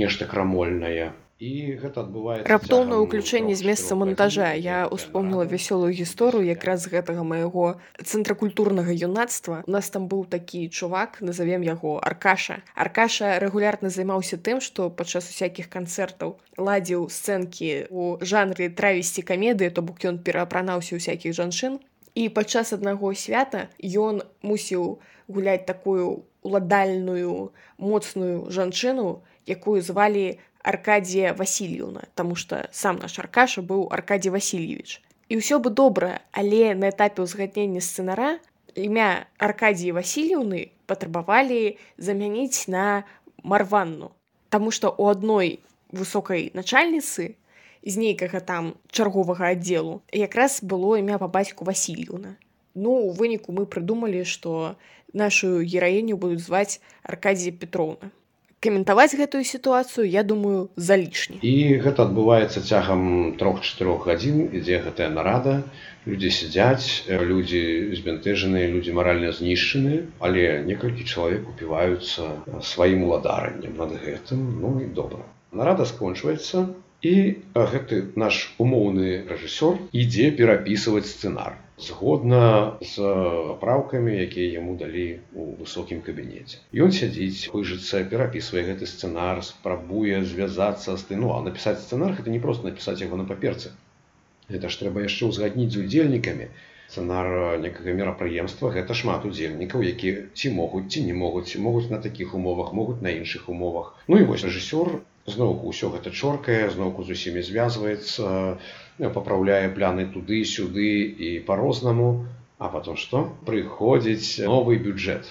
[0.03, 4.55] нешта крамольнае і гэта адбываецца раптоўнае ўключэнне з месца монтажа.
[4.55, 9.67] я успомніла вясёлую гісторыю якраз з гэтага майго цэнтракультурнага юнацтва.
[9.67, 12.63] У нас там быў такі чувак назовем яго аркаша.
[12.75, 19.83] Аркаша рэгулярна займаўся тым што падчас усякіх канцэртаў ладзіў сцэнкі у жанры травесці камедыі то
[19.83, 21.83] бок ён пераапранаўся ўсякіх жанчын.
[22.15, 32.07] І падчас аднаго свята ён мусіў гуляць такую уладальную моцную жанчыну якую звалі Аркадія Васильевна,
[32.15, 35.03] таму што сам наш Аркаша быў Аркадій Васильевич.
[35.29, 38.39] І ўсё бы добра, але на этапе ўзгаднення сцэнара
[38.79, 43.03] імя Аркадіі Васильевны патрабавалі замяніць на
[43.43, 44.15] Марванну.
[44.55, 45.49] Таму што ў адной
[45.91, 47.35] высокай начальніцы
[47.83, 52.39] з нейкага там чарговага аддзелу якраз было імя па бацьку Васильевна.
[52.75, 54.79] Ну, у выніку мы прыдумалі, што
[55.13, 58.15] нашу гераіню будуць зваць Аркадія Петроўна
[58.63, 63.03] каментаваць гэтую сітуацыю я думаю залішні і гэта адбываецца цягам
[63.41, 65.57] трох-чатырох гадзін ідзе гэтая нарада.
[66.07, 67.63] Людзі сядзяць людзі
[67.99, 72.31] збянтэжаныя людзі маральна знішчаныя але некалькі чалавек упіваюцца
[72.71, 74.47] сваім уладараннем над гэтым.
[74.63, 75.27] Ну і добра.
[75.53, 76.67] Нарада скончваецца
[77.03, 77.15] і
[77.75, 83.13] гэты наш умоўны рэжысёр ідзе перапісваць сцэнар згодна з
[83.61, 86.61] праўкамі якія яму далі у высокім кабінеце.
[86.87, 92.35] Ён сядзіць пыжыцца перапісвае гэты сцэнар спрабуе звязацца з ты ну а напісаць сцэнар гэта
[92.35, 93.75] не просто напісаць яго на паперцы.
[94.53, 96.51] Гэта ж трэба яшчэ ўзгадніць з удзельнікамі.
[96.93, 101.57] Сцэнар некага мерапрыемства гэта шмат удзельнікаў якія ці могуць ці не могуць.
[101.69, 103.95] Могуць на такіх умовах могуць на іншых умовах.
[104.09, 108.59] Ну і вось рэжысёр зноўку ўсё гэта чоркае зноўку з усімі звязваецца
[108.99, 110.91] папраўляе пляны туды-сюды
[111.27, 112.27] і по-рознаму
[112.59, 115.31] а потом што прыходзіць новы бюджэт.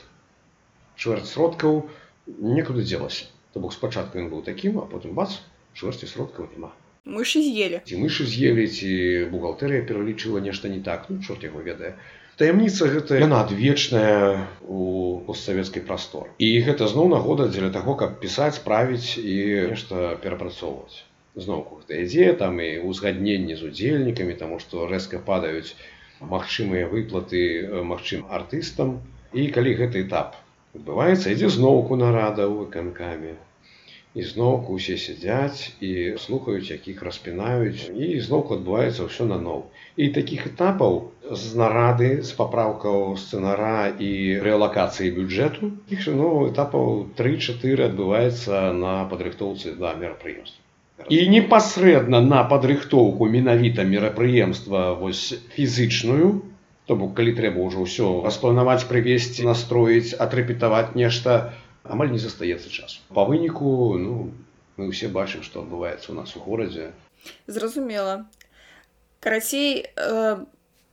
[0.99, 1.87] Чвэрць сродкаў
[2.27, 3.27] некуды дзелася.
[3.53, 5.39] То бок спачатку ён быў такім а потым бац
[5.75, 6.71] чвэрці сродкаў няма.
[7.07, 7.81] Мышы з'елі.
[7.87, 8.91] Ці мышы з'елі ці
[9.31, 11.95] бухгалтэрыя пералічыла нешта не так ну чорт яго ведае
[12.39, 16.29] таямніца гэта яна адвечная у постсавецкай прастор.
[16.37, 19.35] І гэта зноў нагода дзеля таго каб пісаць правіць і
[19.73, 21.03] нешта перапрацоўваць.
[21.35, 25.75] Зноўку гэта ідзе там і ўзгадненне з удзельнікамі таму што рэзка падаюць
[26.33, 27.43] магчымыя выплаты
[27.93, 28.99] магчым артыстам.
[29.31, 30.35] І калі гэты этап
[30.75, 33.39] адбываецца ідзе зноўку нарада ў выканкамі
[34.13, 37.87] і зноўку усе сядзяць і слухаюць якіх распінаюць.
[37.95, 39.63] І зноўку адбываецца ўсё наноў.
[39.95, 40.97] І такіх этапаў
[41.31, 44.11] з нарады з папраўкаў сцэнара і
[44.43, 50.59] рэалакацыі бюджэту іх ну этапаў тры-чатыры адбываецца на падрыхтоўцы да мерапрыемства.
[51.09, 56.31] І непасрэдна на падрыхтоўку менавіта мерапрыемства вось фізычную
[56.89, 63.01] то бок калі трэба ўжо ўсё распланаваць прывесці настроіць атрэпетаваць нешта амаль не застаецца часу.
[63.13, 64.31] Па выніку ну
[64.77, 66.91] мы ўсе бачым што адбываецца у нас у горадзе.
[67.47, 68.25] Зразумела.
[69.19, 70.45] Карацей э,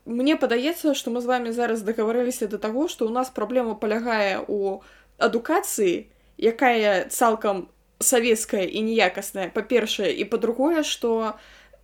[0.05, 4.45] мне падаецца што мы з вами зараз дагаварыліся да таго што ў нас праблема палягае
[4.49, 4.81] у
[5.19, 9.51] адукацыі якая цалкам савецкая і неякасная.
[9.51, 11.35] Па-першае і па-другое што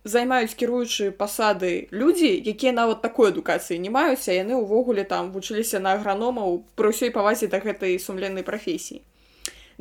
[0.05, 5.81] займаюць кіруючыя пасады людзі якія нават такой адукацыі не маюць а яны ўвогуле там вучыліся
[5.81, 9.01] на аграномаў пры ўсёй павазе да гэтай сумленнай прафесіі.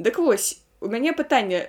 [0.00, 1.68] Дык вось у мяне пытанне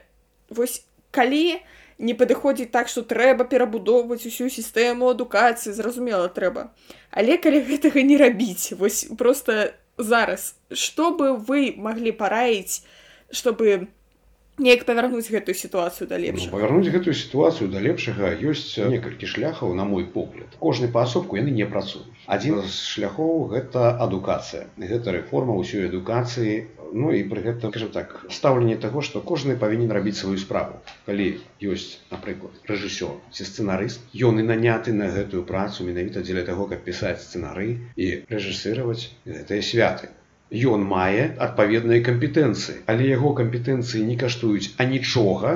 [0.50, 1.60] вось калі
[2.00, 6.72] не падыходзіць так што трэба перабудоўваць усю сістэму адукацыі зразумела трэба.
[7.12, 12.88] Але калі гэтага не рабіць вось просто зараз што бы вы маглі параіць
[13.32, 13.92] чтобы
[14.58, 19.76] неяк павярнуць гэтую сітуацыю да ну, лепшага павярнуць гэтую сітуацыю да лепшага ёсць некалькі шляхаў
[19.76, 20.56] на мой погляд.
[20.60, 22.08] Кожны паасобку яны не працуюць.
[22.38, 24.72] Адзін з шляхоў гэта адукацыя.
[24.80, 26.56] Гэта рэформа ўсёй адукацыі.
[26.96, 30.80] Ну і пры гэтым скажем так стаўленне таго што кожны павінен рабіць сваю справу.
[31.10, 31.28] Калі
[31.60, 36.86] ёсць напрыклад рэжысёр ці сцэнарыст ён і наняты на гэтую працу менавіта дзеля таго каб
[36.88, 40.16] пісаць сцэнары і рэжысыраваць гэтыя святы
[40.56, 45.52] Ён мае адпаведныя кампетэнцыі, але яго кампетэнцыі не каштуюць анічога,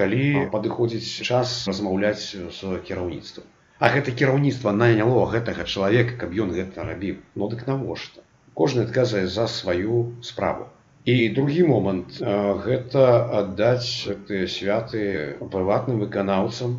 [0.00, 3.46] калі падыходзіць час размаўляць з кіраўніцтвам.
[3.78, 7.20] А гэта кіраўніцтва наняло гэтага чалавека, каб ён гэта рабіў.
[7.34, 8.24] Ну дык навошта?
[8.54, 10.66] Кожны адказвае за сваю справу.
[11.04, 12.18] І другі момант
[12.64, 13.04] гэта
[13.40, 15.02] аддаць гэтыя святы
[15.52, 16.74] прыватным выканаўцам,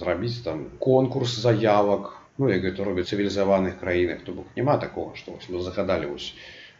[0.00, 5.38] зрабіць там конкурс заявак, ну як гэта робяць цывілізаваных краінах, то бок няма такого, што
[5.48, 6.32] мы загадалі вось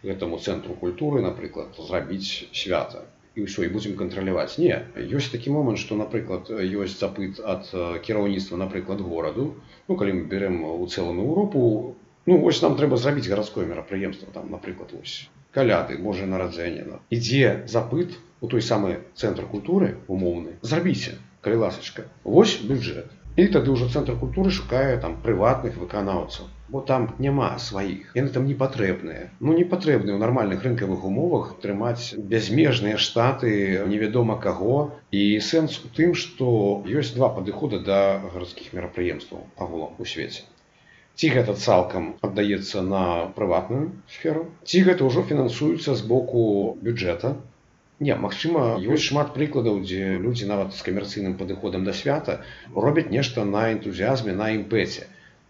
[0.04, 3.04] гэтаму цэнтру культуры напрыклад зрабіць свята
[3.36, 7.68] і ўсё і будзем кантраляваць не ёсць такі момант што напрыклад ёсць запыт ад
[8.06, 9.46] кіраўніцтва напрыклад гораду
[9.88, 14.50] ну калі мы берем у цэлым Еўропу ну вось нам трэба зрабіць гарадское мерапрыемства там
[14.56, 21.62] напрыклад вось каляды можа нараджэння ідзе запыт у той самы цэнтр культуры умоўны зрабіце калі
[21.66, 27.50] ласачка вось бюджэт і тады ўжо цэнтр культуры шукае там прыватных выканаўцаў бо там няма
[27.62, 28.10] сваіх.
[28.18, 33.52] Яны там не патрэбныя ну не патрэбны ў нармальных рынкавых умовах трымаць бязмежныя штаты
[33.86, 34.98] невядома каго.
[35.10, 38.00] І сэнс у тым што ёсць два падыхода да
[38.34, 40.42] гарадскіх мерапрыемстваў агулам у свеце.
[41.16, 43.02] Ці гэта цалкам аддаецца на
[43.36, 43.84] прыватную
[44.16, 47.36] сферу ці гэта ўжо фінансуецца з боку бюджэта.
[48.04, 52.42] Не, магчыма, ёсць шмат прыкладаў, дзе людзі нават з камерцыйным падыходам да свята
[52.74, 55.06] робяць нешта на энтузіазме на імпэце.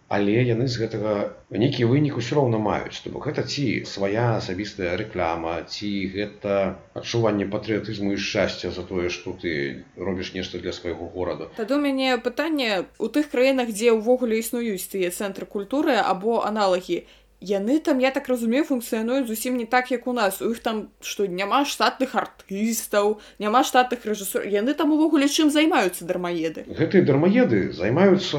[0.09, 3.03] Але яны з гэтага нейкі вынік усё роўна маюць.
[3.03, 9.11] То бок гэта ці свая асабістая рэклама, ці гэта адчуванне патрыятызму і шчасця за тое,
[9.11, 11.51] што ты робіш нешта для свайго горада.
[11.59, 17.03] Тады у мяне пытанне у тых краінах, дзе ўвогуле існуюць тыя цэнтры культуры або аналагі
[17.40, 20.40] яны там я так разумею функцыянуюць зусім не так як у нас.
[20.42, 26.05] У іх там што няма штатных артыстаў няма штатных рэжысор яны там увогуле чым займаюцца
[26.05, 26.64] дармаеды?
[26.66, 28.38] Гэтыя дармаеды займаюцца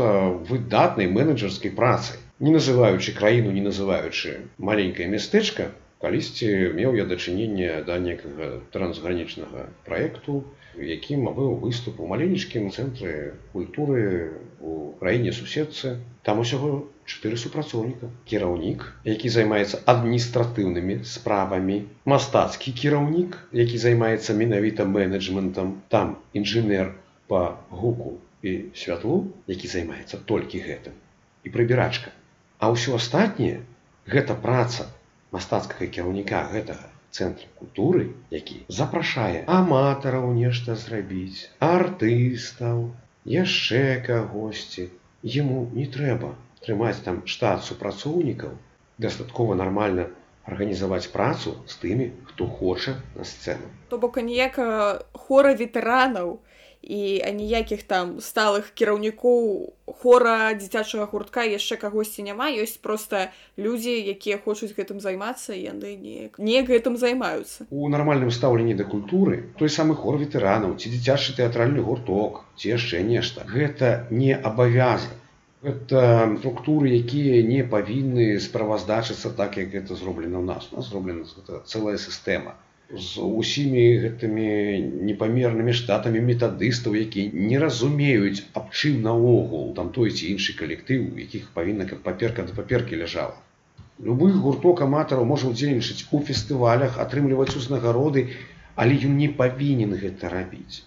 [0.49, 2.17] выдатнай менеджерскай працай.
[2.39, 10.43] Не называючы краіну не называючы маленькае мястэчка калісьці меў я дачыненне да некага трансгранічнага праекту
[10.77, 15.97] якім быў выступ у маленечкім цэнтры культуры у краіне суседцы.
[16.23, 21.77] Там усяго чатыры супрацоўніка кіраўнік які займаецца адміністратыўнымі справамі
[22.13, 26.91] мастацкі кіраўнік які займаецца менавіта менеджментам там інжынер
[27.31, 27.41] по
[27.81, 29.17] гуку і святлу
[29.53, 30.93] які займаецца толькі гэтым.
[31.47, 32.11] І прыбірачка
[32.59, 33.63] а ўсё астатняе
[34.15, 34.87] гэта праца
[35.35, 38.03] мастацкага кіраўніка гэтага цэнтр культуры
[38.35, 42.83] які запрашае аматараў нешта зрабіць артыстаў
[43.37, 44.89] яшчэ кагосьці.
[45.39, 46.35] Ему не трэба
[46.67, 48.55] трымаць там штат супрацоўнікаў
[48.99, 50.09] дастаткова нармальна
[50.47, 53.67] арганізаваць працу з тымі хто хоча на сцэну.
[53.89, 56.37] То бок ніякага хора ветэранаў
[56.87, 62.47] і аніякіх там сталых кіраўнікоў хора дзіцячага гуртка яшчэ кагосьці няма.
[62.47, 63.27] Ёсць проста
[63.59, 67.67] людзі якія хочуць гэтым займацца яны не не гэтым займаюцца.
[67.69, 73.03] У нармальным стаўленні да культуры той самы хор ветэранаў ці дзіцячы тэатральны гурток ці яшчэ
[73.03, 73.43] нешта.
[73.43, 75.16] Гэта не абавязак
[75.63, 80.69] это структуры якія не павінны справаздачыцца так як гэта зроблена ў нас.
[80.71, 81.25] У нас зроблена
[81.65, 82.55] цэлая сістэма
[82.87, 84.45] з усімі гэтымі
[85.07, 91.49] непамернымі штатамі метадыстаў які не разумеюць аб чым наогул там той ці іншы калектыў якіх
[91.57, 93.35] павінна каб паперка да паперкі ляжала.
[93.99, 98.29] Любы гурток аматараў можа ўдзельнічаць у фестывалях атрымліваць узнагароды
[98.75, 100.85] але ён не павінен гэта рабіць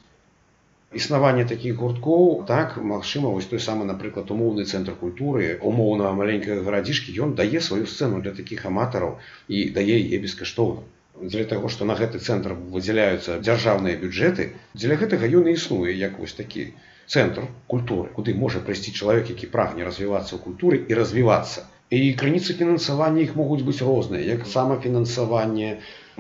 [0.99, 7.15] існаванне такіх гурткоў так магчыма вось той самы напрыклад умоўны цэнтр культуры умоўна маленькага гарадзішкі
[7.27, 10.83] ён дае сваю сцэну для такіх аматараў і дае яе бескаштоўна.
[11.23, 16.19] Дзеля таго што на гэты цэнтр выдзяляюцца дзяржаўныя бюджэты дзеля гэтага ён і існуе як
[16.19, 16.67] вось такі
[17.07, 21.67] цэнтр культуры куды можа прыйсці чалавек які прагне развівацца ў культуры і развівацца.
[21.91, 25.71] І крыніцы фінансавання іх могуць быць розныя як самафінансаванне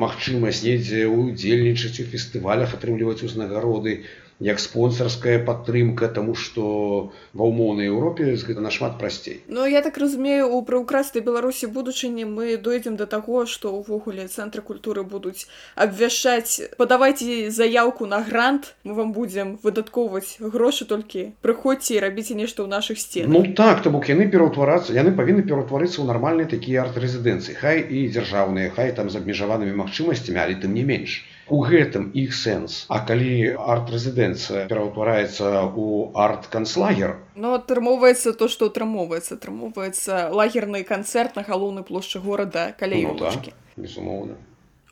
[0.02, 4.02] магчымасць недзе удзельнічаць у фестывалях атрымліваць узнагароды
[4.40, 9.44] як спонсарская падтрымка тому что ва ўмоўнай Еўропе гэта нашмат прасцей.
[9.48, 14.62] Ну я так разумею у праўкрастай беларусі будучыні мы дойдзем до таго што ўвогуле цэнтры
[14.62, 16.74] культуры будуць абвяшчаць.
[16.81, 22.68] Падавайце заявку на грант мы вам будзем выдаткоўваць грошы толькі прыходзьце і рабіце нешта ў
[22.72, 27.61] наших сцен Ну так то бок яны пераўтварацца яны павінны пераўтварыцца ў нармальныя такія арт-рэзідэнцыі
[27.61, 32.34] хай і дзяржаўныя хай там з абмежаванымі магчымасцямі але тым не менш у гэтым іх
[32.34, 41.36] сэнс А калі арт-рэзідэнцыя пераўтвараецца ў арт-канцлагер Ну атрымоўваецца то што атрымоўваецца атрымоўваецца лагерны канцэрт
[41.40, 43.34] на галоўнай плошчы горада каля ну, да,
[43.76, 44.38] безумоўна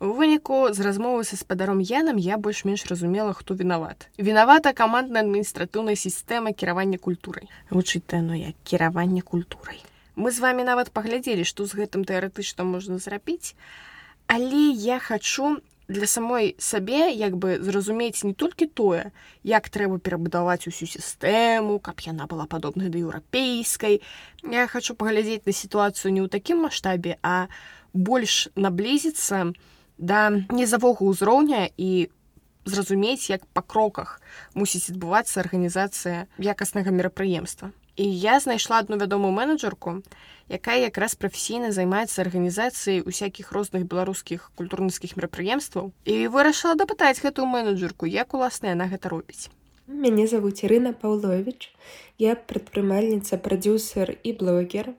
[0.01, 4.07] У выніку з размовы са спадаром Янам я больш-менш разумела, хто вінават.
[4.15, 7.51] Вінавата камандная адміністратыўная сістэма кіравання культурай.
[7.75, 9.83] Вучыць тэну як кіраванне культурай.
[10.15, 13.59] Мы з вами нават паглядзелі, што з гэтым тэарэтычна можна зрабіць,
[14.31, 19.11] але я хачу для самой сабе як бы зразумець не толькі тое,
[19.43, 24.05] як трэба перабудаваць усю сістэму, каб яна была падобнай да еўрапейскай.
[24.45, 27.49] Я хачу паглядзець на сітуацыю не ў такім маштабе, а
[27.97, 29.57] больш наблізіцца,
[29.97, 32.13] да незавога ўзроўня і
[32.69, 34.21] зразумець як па кроках
[34.55, 40.03] мусіць адбывацца арганізацыя якаснага мерапрыемства і я знайшла одну вядомую менеджерку
[40.49, 48.09] якая якраз прафесійна займаецца арганізацыяй усякіх розных беларускіх культурніцкіх мерапрыемстваў і вырашыла дапытаць гэтую менеджерку
[48.09, 49.53] як уласна яна гэта робіць
[49.89, 51.73] Мяне завуць Ірына Паўлович.
[52.21, 54.93] Я прадпрымальніца, прадюсер і блогер.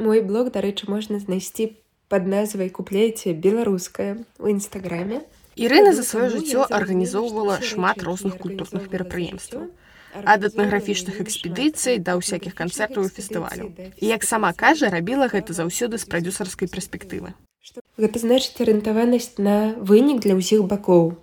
[0.00, 1.76] Мой блог, дарэчы, можна знайсці
[2.08, 5.20] пад назвай купляеце беларускае ў нстаграме.
[5.60, 9.68] Ірына за сваё жыццё арганізоўвала шмат розных культурных мерапрыемстваў
[10.12, 13.68] ад этнаграфічных экспедыцый да ўсякіх канцэртаў і фестываляў.
[13.96, 17.32] І як сама кажа, рабіла гэта заўсёды з прадюсарскай перспектывы.
[17.96, 21.16] Гэта значыць арыентаванасць на вынік для ўсіх бакоў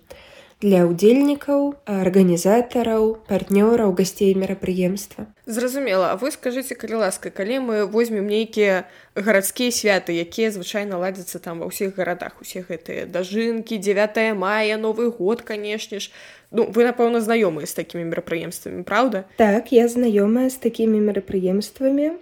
[0.59, 5.31] для ўдзельнікаў, арганізатараў, партнёраў, гасцей мерапрыемства.
[5.45, 8.83] Зразумела, А вы скажыце, калі ласка, калі мы возьмем нейкія
[9.15, 15.07] гарадскія святы, якія звычайна ладзяцца там ва ўсіх гарадах, усе гэтыя дажынкі, 9 мая, новы
[15.07, 16.11] год, канешне ж.
[16.51, 19.29] Ну, вы, напэўна, знаёмыя з такімі мерапрыемствамі, праўда?
[19.37, 22.17] Так, я знаёмая з такімі мерапрыемствамі.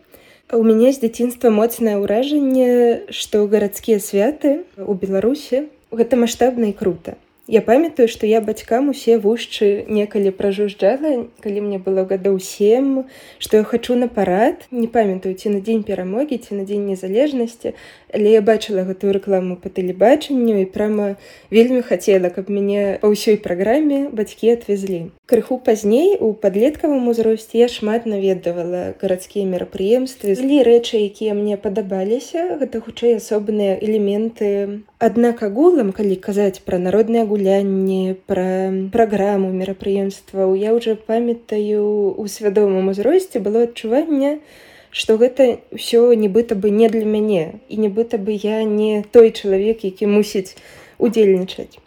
[0.52, 7.16] У мяне з дзяцінства моцнае ўражанне, што гарадскія святы ў Беларусі гэта маштабна і круто.
[7.48, 13.08] Я памятаю, што я бацькам усе вушчы некалі пражужджала, калі мне было гадоў сем,
[13.40, 17.72] што я хачу на парад, не памятаю ці на дзень перамогі ці на дзень незалежнасці,
[18.12, 21.16] але я бачыла гэтую рэкламу па тэлебачанню і прама
[21.48, 25.16] вельмі хацела, каб мяне па ўсёй праграме бацькі адвезлі.
[25.24, 30.36] Крыху пазней у падлеткавым узросце я шмат наведавала гарадскія мерапрыемствы.
[30.36, 34.84] Злі рэчы, якія мне падабаліся, гэта хутчэй асобныя элементы.
[34.98, 42.90] Аднак агулам, калі казаць пра народныя гулянні, пра праграму мерапрыемстваў, я ўжо памятаю у свядомым
[42.90, 44.42] узросце было адчуванне,
[44.90, 49.86] што гэта ўсё нібыта бы не для мяне і нібыта бы я не той чалавек,
[49.86, 50.58] які мусіць
[50.98, 51.78] удзельнічаць.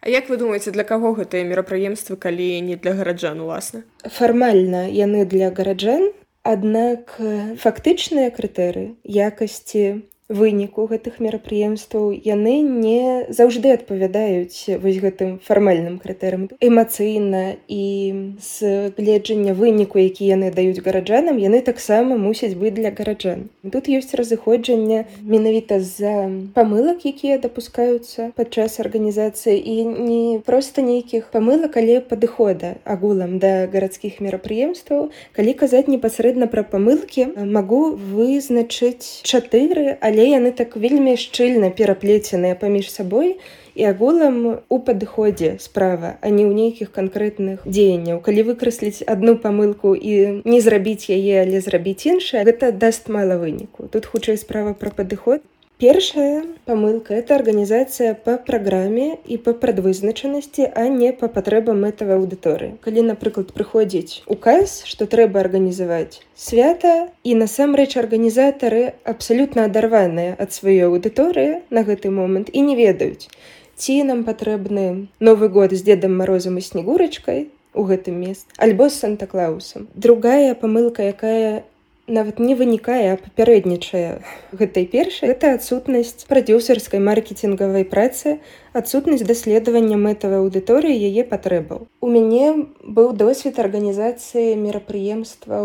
[0.00, 3.84] А як вы думаеце, для каго гэтыя мерапрыемствы, калі не для гараджан уласна?
[4.08, 7.20] Фармальна яны для гараджан, аднак
[7.60, 17.60] фактычныя крытэры якасці выніку гэтых мерапрыемстваў яны не заўжды адпавядаюць вось гэтым фармальным крытэрам эмацыйна
[17.68, 17.84] і
[18.40, 23.52] з гледжання выніку які яны даюць гараджанам яны таксама мусяць быць для гараджан.
[23.68, 31.76] Тут ёсць разыходжанне менавіта з-за памылак якія дапускаюцца падчас арганізацыі і не проста нейкіх памылак
[31.76, 35.12] але падыхода агулам да гарадскіх мерапрыемстваў.
[35.36, 42.54] Калі казаць непасрэдна пра памылкі магу вызначыць чатыры але але яны так вельмі шчыльна пераплеценыя
[42.54, 43.34] паміж сабой
[43.74, 48.22] і агулам у падыходзе справа а не ў нейкіх канкрэтных дзеянняў.
[48.22, 53.90] Калі выкрэсліць одну памылку і не зрабіць яе але зрабіць іншае гэта даст мала выніку.
[53.90, 55.42] Тут хутчэй справа пра падыход
[55.76, 62.76] Першая памылка это арганізацыя па праграме і па прадвызначанасці, а не па патрэбам мэтавай аўдыторыі.
[62.84, 70.86] Калі, напрыклад, прыходзіць указ, што трэба арганізаваць свята і насамрэч арганізатары абсалютна адарваныя ад сваёй
[70.86, 73.26] аўдыторыі на гэты момант і не ведаюць.
[73.74, 79.02] Ці нам патрэбны новы год з дзедам марозам і снегурачкай у гэтым мест альбо з
[79.02, 79.90] санта-клаусам.
[79.98, 81.66] Другая памылка, якая
[82.06, 84.20] нават не вынікае папярэднічае
[84.52, 85.32] гэтай першай.
[85.32, 88.38] Это адсутнасць прадюсерскай маркетингавай працы
[88.72, 91.86] адсутнасць даследавання мэтавай аўдыторыі яе патрэбаў.
[92.00, 95.64] У мяне быў досвед арганізацыі мерапрыемства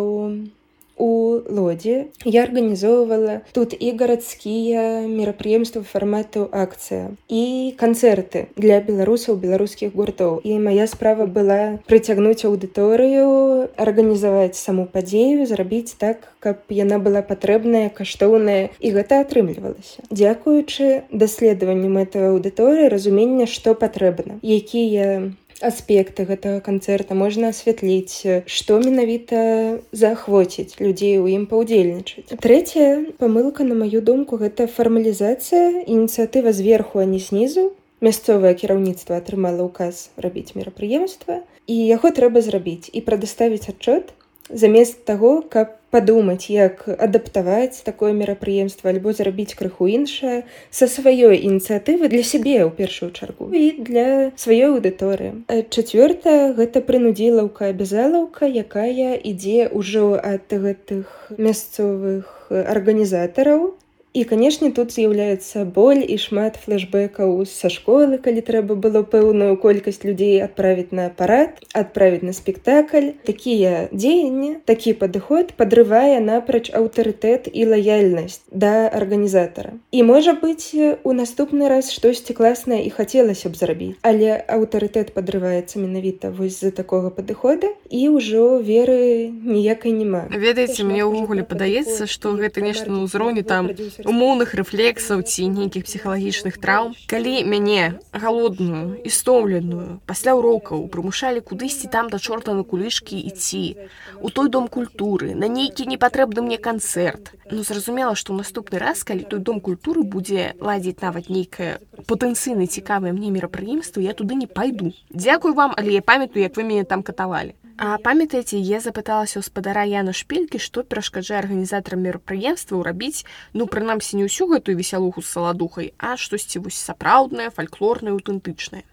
[0.99, 9.95] у лодзе я арганізоўвала тут і гарадскія мерапрыемствы фармату акцыя і канцэрты для беларусаў беларускіх
[9.95, 17.23] гуртоў і моя справа была прыцягнуць аўдыторыю арганізаваць саму падзею зрабіць так каб яна была
[17.23, 25.31] патрэбная каштоўная і гэта атрымлівалася дзякуючы даследаванню мэтавай аўдыторыі разумення што патрэбна якія
[25.62, 32.39] аспекты гэтага канцэрта можна асвятліць што менавіта заахвоціць людзей у ім паўдзельнічаць.
[32.39, 37.72] Трэцяя памылка на маю думку гэта фармалізацыя ініцыятыва зверху а не знізу.
[37.99, 44.16] Мясцовае кіраўніцтва атрымала ўказ рабіць мерапрыемства і яго трэба зрабіць і прадаставіць адчот
[44.49, 52.09] замест таго каб падумаць як адаптаваць такое мерапрыемства альбо зрабіць крыху іншае са сваёй ініцыятывы
[52.13, 55.33] для сябе ў першую чаргу і для сваёй аўдыторыі.
[55.49, 63.73] Чацвёртая гэта прынудзілаўка абязалаўка якая ідзе ўжо ад гэтых мясцовых арганізатараў
[64.12, 70.01] І канешне тут з'яўляецца боль і шмат флэшбэкаў са школы, калі трэба было пэўную колькасць
[70.01, 73.14] людзей адправіць на апарат, адправіць на спектакль.
[73.30, 79.78] Такія дзеянні, такі падыход падрывае напрач аўтарытэт і лаяльнасць да арганізатара.
[79.93, 80.74] І можа быць,
[81.05, 83.93] у наступны раз штосьці класнае і хацелася б зрабіць.
[84.01, 90.26] Але аўтарытэт падрываецца менавіта вось з-за такога падыхода і ўжо веры ніякай няма.
[90.34, 93.70] Ведаеце, мне ўвогуле падаецца, што гэта нешта на ўзроўні там
[94.05, 96.95] умоўных рэфлексаў ці нейкіх псіхалагічных траўм.
[97.11, 103.75] Калі мяне галодную і стоўленую пасля урокаў прымушалі кудысьці там да чорта на кулішкі ідці
[104.21, 107.35] у той дом культуры на нейкі непатрэбны мне канцэрт.
[107.51, 113.11] Ну зразумела што наступны раз калі той дом культуры будзе ладзіць нават нейкае патэнцыйна цікавае
[113.13, 114.93] мне мерапрыемства я туды не пайду.
[115.09, 119.47] Дзякую вам але я памятаю як вы мяне там катавалі А памятаеце, я запыталася ў
[119.47, 123.23] спадара Яна шпількі, што перашкаджае арганізатарам мерапрыемстваў рабіць
[123.55, 128.84] ну прынамсі не ўсю гэтую весялуху з саладухай, а штосьці вось сапраўднае, фальклорнае, аўтэнтычнае.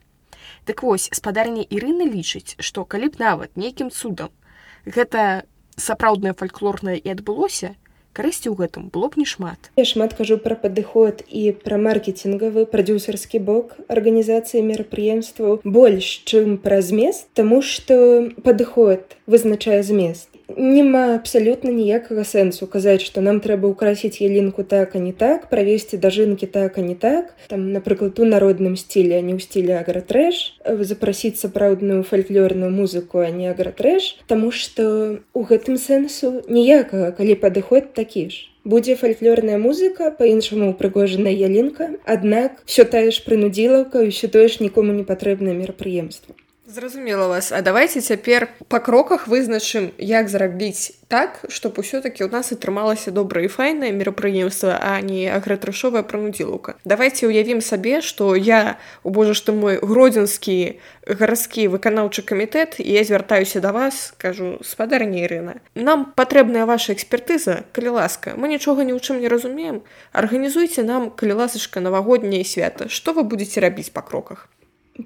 [0.70, 4.30] Дык вось спадарня Ірына лічыць, што калі б нават нейкім цудам
[4.86, 5.42] гэта
[5.74, 7.74] сапраўднае фальклорнае і адбылося,
[8.16, 9.70] карысці ў гэтым было б не шмат.
[9.76, 16.80] Я шмат кажу пра падыход і пра маркетингавы прадюсерскі бок арганізацыі мерапрыемстваў больш чым пра
[16.80, 24.22] змест тому что падыход вызначае змест няма абсалютна ніякага сэнсу казаць што нам трэба ўкрасіць
[24.22, 27.34] ялінку так а не так правесці дажынкі так а не так.
[27.48, 33.30] Там напрыклад у народным стілі а не ў стілі агратрэш запрасіць сапраўдную фальклорную музыку а
[33.30, 38.46] не агратрэш Таму што у гэтым сэнсу ніякага калі падыход такі ж.
[38.64, 44.94] Будзе фальклорная музыка по-іншаму упрыгожаная ялінка аднак все тая ж прынудзілаўка ўсё тое ж нікому
[44.94, 46.34] не патрэбнае мерапрыемства
[46.68, 52.50] Зразумела вас, А давайте цяпер па кроках вызначым, як зрабіць так, чтобы ўсё-таки у нас
[52.50, 56.74] атрымалася добрае і файнае мерапрыемства, а не агратрашовая пранудзілаўка.
[56.82, 63.06] Давайте уявім сабе, што я у божа што мой гродзенскі гарадскі выканаўчы камітэт і я
[63.06, 65.62] звяртаюся да вас, кажу спадарня Ірына.
[65.78, 69.86] Нам патрэбная ваша экспертыза, калі ласка, мы нічога ні ў чым не разумеем.
[70.10, 74.50] Арганізуйце нам калі ласачка навагодняе свята, што вы будзеце рабіць па кроках.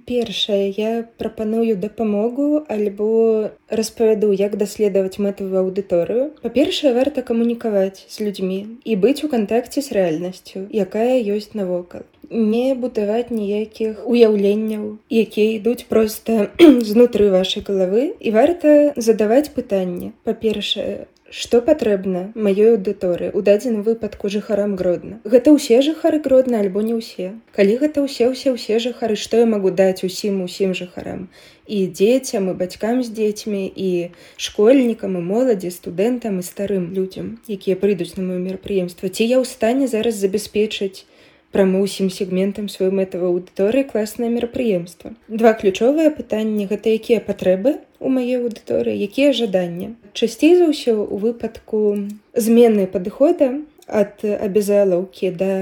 [0.07, 6.31] Першае, я прапаную дапамогу альбо распавяду, як даследаваць мэтавую аўдыторыю.
[6.43, 12.07] Па-першае, варта камунікаваць з людзьмі і быць у кантакце з рэальнасцю, якая ёсць навокал.
[12.31, 16.51] Не будаваць ніякіх уяўленняў, якія ідуць проста
[16.91, 20.13] знутры вашай галавы і варта задаваць пытанне.
[20.23, 25.19] Па-першае, Што патрэбна маёй аўдыторыі у дадзеным выпадку жыхарам гродна.
[25.23, 27.29] Гэта ўсе жыхары гродна альбо не ўсе.
[27.55, 31.29] Калі гэта ўсе ўсе ўсе жыхары, што я магу даць усім усім жыхарам
[31.71, 34.11] і дзецям і бацькам з дзецьмі і
[34.43, 39.47] школьнікам і моладзі студэнтам і старым людзям, якія прыйдуць на маё мерапрыемства, ці я ў
[39.47, 41.07] стане зараз забяспечыць
[41.51, 45.15] праму ўсім сегментам сваёй мэтавай аўдыторыі класнае мерапрыемства.
[45.29, 49.97] Два ключовыя пытанні гэта якія патрэбы у маёй аўдыторыі, якія жаданні.
[50.15, 51.99] Часцей за ўсё у выпадку
[52.35, 53.61] змены падыхода
[53.91, 55.53] ад абязалаўкі да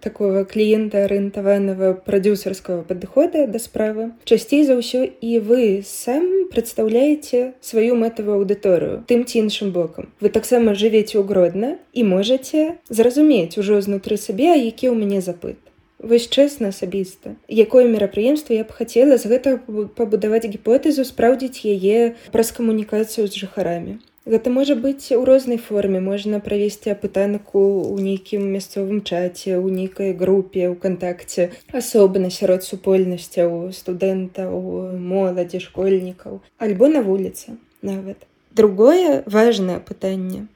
[0.00, 4.10] такого кліента арыентаванага прадюсерскага падыхода да справы.
[4.24, 10.32] Часцей за ўсё і вы сам прадстаўляеце сваю мэтавую аўдыторыю тым ці іншым бокам вы
[10.32, 15.60] таксама жывеце ў гродна і можаце зразумець ужо знутры сабе які ў мяне запыт.
[16.04, 17.36] Вось чэсна асабіста.
[17.48, 19.56] Якое мерапрыемства я б хацела з гэта
[19.96, 26.00] пабудаваць гіпотэзу спраўдзіць яе праз камунікацыю з жыхарамі Гэта можа быць у рознай форме.
[26.00, 27.60] Можна правесці апытанку
[27.92, 31.52] ў нейкім мясцовым чаце у нейкай групе ў кантакце.
[31.68, 36.40] Асобна сярод супольнасцяў студэнта у моладзі школьнікаў.
[36.56, 38.24] Альбо на вуліцы нават.
[38.56, 40.48] Другое важное пытанне.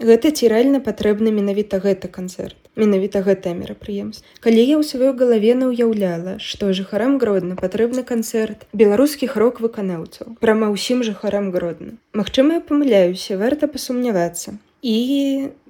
[0.00, 5.54] Гэта ці рэальна патрэбны менавіта гэты канцэрт менавіта гэтае мерапрыемство калі я ў сваёй галаве
[5.62, 11.96] наўяўляла што жыхарам гродна патрэбны канцэрт беларускіх рок выканаўцаў прама ўсім жыхарам гродна.
[12.12, 14.58] Магчыма я памыляюся варта пасумнявацца.
[14.82, 14.96] І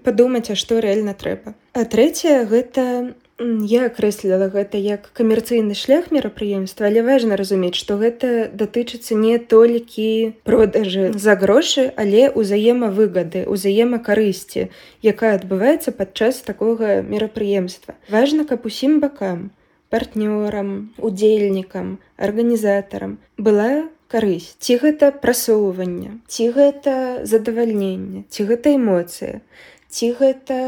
[0.07, 1.55] падумаць а што рэальна трэба.
[1.76, 8.51] А трэцяе гэта Я акрэсліла гэта як камерцыйны шлях мерапрыемства, але важна разумець, што гэта
[8.53, 14.68] датычыцца не толькі продажы за грошы, але ўзаемавыгады, узаемакарысці,
[15.03, 17.97] якая адбываецца падчас такога мерапрыемства.
[18.12, 19.51] Важна, каб усім бакам,
[19.89, 24.57] партнёрам, удзельнікам, арганізатарам была карысць.
[24.61, 29.41] Ці гэта прасоўванне, ці гэта задавальненне, ці гэта эмоцыя,
[29.89, 30.59] ці гэта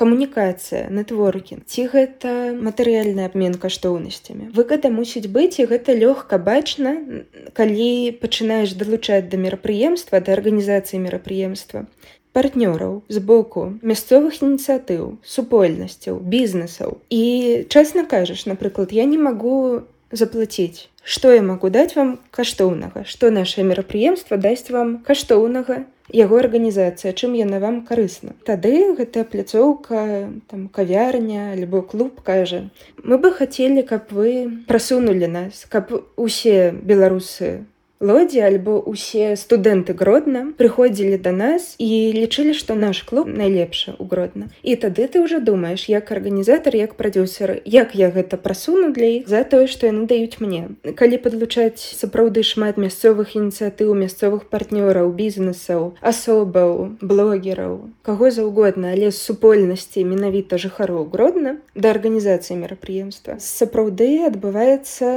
[0.00, 2.32] камунікацыя нетворкін ці гэта
[2.68, 6.96] матэрыяльны абмен каштоўнасцямі выгада мусіць быць і гэта лёгка бачна
[7.58, 7.90] калі
[8.24, 11.86] пачынаеш далучаць да мерапрыемства да арганізацыі мерапрыемства
[12.34, 17.24] партнёраў з боку мясцовых ініцыятыў супольнасцяў бізнесаў і
[17.70, 19.86] чесна кажаш напрыклад я не магу
[20.20, 27.12] заплаціць што я магу даць вам каштоўнага што наше мерапрыемства дасць вам каштоўнага яго арганізацыя
[27.12, 30.00] чым яна вам карысна тады гэтая пляцоўка
[30.50, 32.68] там кавярня альбо клуб кажа.
[33.02, 37.64] Мы бы хацелі каб вы прасунулі нас каб усе беларусы
[38.04, 44.04] лодзі альбо усе студэнты гродна прыходзілі да нас і лічылі што наш клуб найлепшы у
[44.04, 44.52] гродна.
[44.62, 49.28] І тады ты ўжо думаеш як арганізатар як прадюсер як я гэта прасуну для іх
[49.28, 50.76] за тое што яны даюць мне.
[50.84, 59.18] Калі падлучаць сапраўды шмат мясцовых ініцыятыў мясцовых партнёраў бізнесаў асобаў блогераў каго заўгодна але з
[59.18, 65.14] супольнасці менавіта жыхароў гродна да арганізацыі мерапрыемства сапраўды адбываецца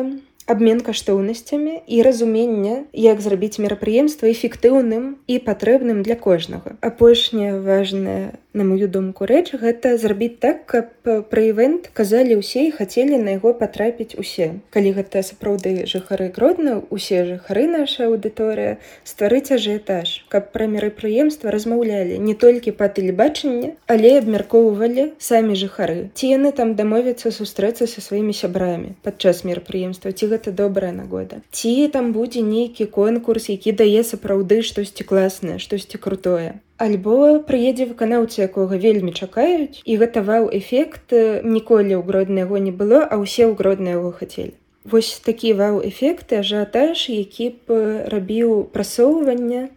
[0.47, 6.79] абмен каштоўнасцямі і разумення як зрабіць мерапрыемства эфектыўным і патрэбным для кожнага.
[6.81, 10.89] Апошняе важное на мою думку рэч гэта зрабіць так каб
[11.29, 14.57] пра івент казалі ўсе і хацелі на яго патрапіць усе.
[14.73, 22.17] Калі гэта сапраўды жыхары гродна усе жыхары наша аўдыторыя стварыць ажыятаж каб пра мерапрыемства размаўлялі
[22.17, 26.09] не толькі па тэлебачанні але абмяркоўвалі самі жыхары.
[26.17, 31.45] Ці яны там дамовяцца сустрэцца са сваімі сябрамі падчас мерапрыемства ці гэта добрая нагода?
[31.53, 38.45] Ці там будзе нейкі конкурс які дае сапраўды штосьці класнае штосьці крутое альбо прыедзе выканаўца
[38.45, 41.13] якога вельмі чакаюць і гэта вау-эфект
[41.43, 44.53] ніколі ў гродна яго не было а ўсе ў гродна яго хацелі.
[44.87, 47.79] Вось такі вау-эфекты ажыятаж які б
[48.13, 49.67] рабіў прасоўвання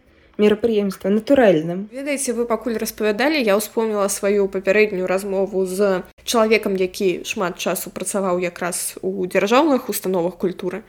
[0.41, 7.61] мерапрыемства натуральным ведаеце вы пакуль распавядалі я ўспомніла сваю папярэднюю размову з чалавекам які шмат
[7.61, 10.83] часу працаваў якраз у дзяржаўных установах культуры.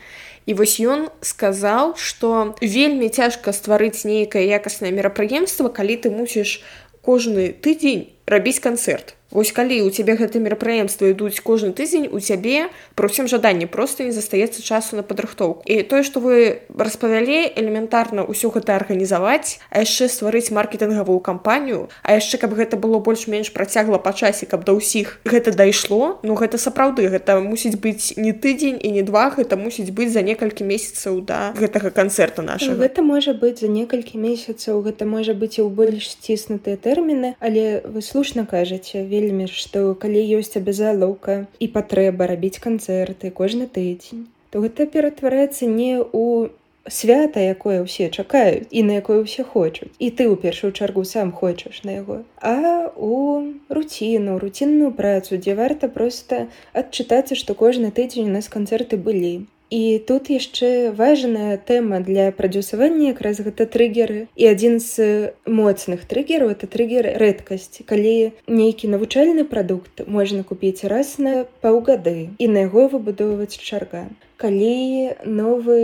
[0.46, 6.62] І вось ён сказаў што вельмі цяжка стварыць нейкае якаснае мерапрыемства калі ты мусіш
[7.02, 12.68] кожны тыдзень рабіць канцэрт Вось калі у цябе гэты мерапрыемства ідуць кожны тыдзень у цябе
[12.92, 15.64] про ўсім жаданні просто не застаецца часу на падрыхтоўку.
[15.64, 22.20] І тое што вы распавялі элементарна ўсё гэта арганізаваць а яшчэ стварыць маркетынгавую кампанію а
[22.20, 26.60] яшчэ каб гэта было больш-менш працягла па часе каб да ўсіх гэта дайшло ну гэта
[26.60, 31.24] сапраўды гэта мусіць быць не тыдзень і не два гэта мусіць быць за некалькі месяцаў
[31.24, 32.76] да гэтага канцэрта нашага.
[32.84, 37.80] Гэта можа быць за некалькі месяцаў гэта можа быць і ў больш сціснутыя тэрміны але
[37.88, 44.26] вы слушна кажаце вельмі вельмі што калі ёсць абязалоўка і патрэба рабіць канцэрты кожны тыдзень
[44.52, 46.50] то гэта ператвараецца не ў
[46.88, 49.94] свята якое ўсе чакаюць і на якое ўсе хочуць.
[50.02, 55.54] І ты ў першую чаргу сам хочаш на яго а у руціну руцінную працу дзе
[55.54, 59.34] варта проста адчытацца што кожны тыдзень у нас канцэрты былі
[59.72, 66.52] І тут яшчэ важная тэма для прадюсавання якраз гэта трыггеры і адзін з моцных трыггераў
[66.52, 72.84] это трыггер рэдкасць калі нейкі навучальны прадукт можна купіць раз на паўгады і на яго
[72.92, 74.04] выбудоўваць чарга
[74.42, 75.78] калі новы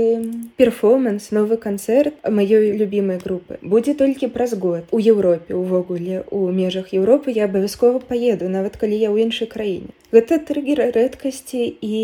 [0.58, 6.90] перформанс новы канцэрт маёй любімай групы будзе толькі праз год у Еўропе увогуле у межах
[6.90, 11.96] Еўропы я абавязкова паеду нават калі я ў іншай краіне гэта трыггер рэдкасці і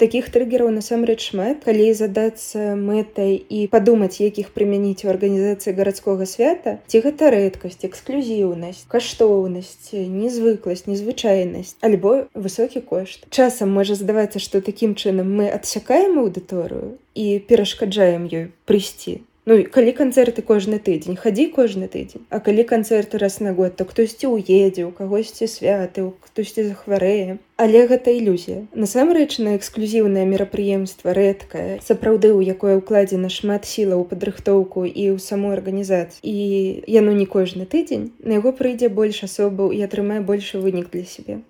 [0.00, 6.80] таких трыггераў насамрэч шмат калі задацца мэтай і падумаць якіх прымяніць у арганізацыі гарадскога свята.
[6.88, 13.28] Ці гэта рэдкасць эксклюзіўнасць каштоўнасць незвыкласць незвычайнасць альбо высокі кошт.
[13.28, 19.58] Часам можа здавацца што такім чынам мы адсякаем чакаем аўдыторыю і перашкаджаем ёй прыйсці Ну
[19.68, 22.24] калі канцэрты кожны тыдзень хадзі кожны тыдзень.
[22.32, 27.36] А калі канцэрты раз на год то хтосьці ўедзе у кагосьці святы хтосьці захварэе.
[27.60, 28.64] Але гэта ілюзія.
[28.72, 35.20] Насамрэч на эксклюзіўнае мерапрыемства рэдкае сапраўды у якое ўкладзена шмат сіла ў падрыхтоўку і ў
[35.20, 40.56] самой арганізацыі і яно не кожны тыдзень на яго прыйдзе больш асобаў і атрымае большы
[40.56, 41.44] вынік для сябе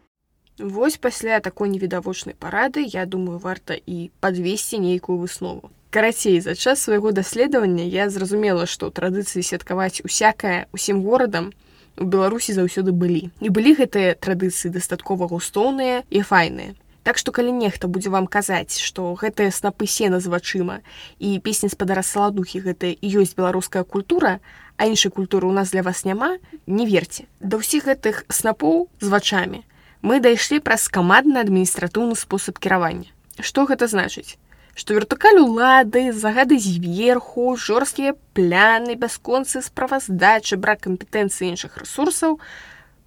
[0.59, 5.71] Вось пасля такой невідавочнай парады я думаю варта і падвесці нейкую выснову.
[5.91, 11.51] Карацей за час свайго даследавання я зразумела што традыцыі святкаваць усякае усім горадам
[11.99, 13.35] у беларусі заўсёды былі.
[13.43, 16.79] І былі гэтыя традыцыі дастаткова густоўныя і файныя.
[17.03, 20.87] Так што калі нехта будзе вам казаць што гэтыя снапы сена з вачыма
[21.19, 24.39] і песні спадара саладухі гэта і ёсць беларуская культура
[24.79, 27.27] а іншай культуры у нас для вас няма не верце.
[27.43, 29.67] Да ўсіх гэтых снапоў з вачамі
[30.05, 33.09] мы дайшлі праз камандны адміністратыўны спосаб кіравання.
[33.41, 34.37] Што гэта значыць?
[34.77, 42.37] Што вертыкаль улады, загады зверху, жорсткія пляны, бясконцы справаздачы, брак кампетэнцыі іншых рэсурсаў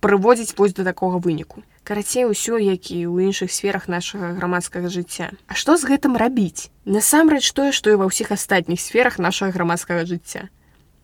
[0.01, 1.61] прыводзіць вось да такога выніку.
[1.83, 5.31] Карацей усё, як і ў іншых сферах нашага грамадскага жыцця.
[5.47, 6.73] А што з гэтым рабіць?
[6.89, 10.49] Насамрэч тое, што і ва ўсіх астатніх сферах нашага грамадскага жыцця.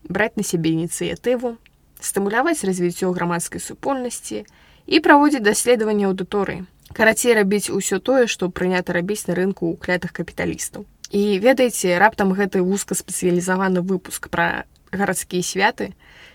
[0.10, 1.56] Браць на сябе ініцыятыву,
[2.02, 4.44] стымуляваць развіццё грамадскай супольнасці
[4.88, 6.66] і праводзіць даследаванне аўдыторыі.
[6.94, 10.86] Карацей рабіць усё тое, што прынята рабіць на рынку ў клятых капіталістаў.
[11.14, 15.94] І ведаеце, раптам гэты вузкаспецыялізаваны выпуск пра гарадскія святы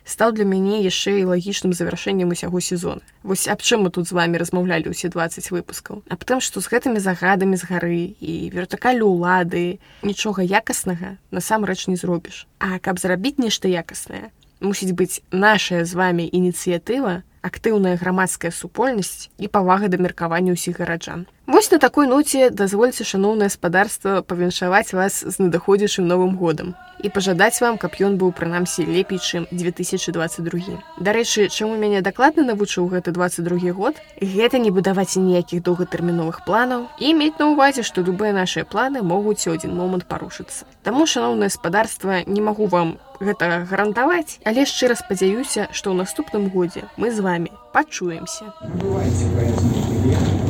[0.09, 3.05] стаў для мяне яшчэ і лагічным завяршэннем усяго сезона.
[3.23, 6.03] Вось аб чым мы тут з вами размаўлялі ўсе 20 выпускаў.
[6.09, 11.97] Аб тым, што з гэтымі загадамі з гары і вертыкалю ўлады нічога якаснага насамрэч не
[12.01, 12.49] зробіш.
[12.59, 14.33] А каб зрабіць нешта якаснае,
[14.65, 21.27] мусіць быць нашая з вами ініцыятыва, актыўная грамадская супольнасць і павага да меркавання ўсіх гараджан.
[21.49, 27.61] Вось на такой ноце дазвольце шаноўнае спадарства павіншаваць вас з надыходзячым новым годам і пажадаць
[27.63, 30.77] вам, каб ён быў прынамсі лепей, чым 2022.
[31.01, 37.15] Дарэчы, чаму мяне дакладна навучыў гэты 22 год, гэта не будаваць ніякіх доўгатэрміновых планаў і
[37.15, 40.69] мець на ўвазе, што любыя нашыя планы могуць у адзін момант парушыцца.
[40.83, 46.85] Таму шаноўнае спадарства не магу вам гэта гарантаваць, але шчыра спадзяюся, што ў наступным годзе
[47.01, 48.53] мы з вами пачуемся.
[48.61, 50.48] Бывайте праздники лета,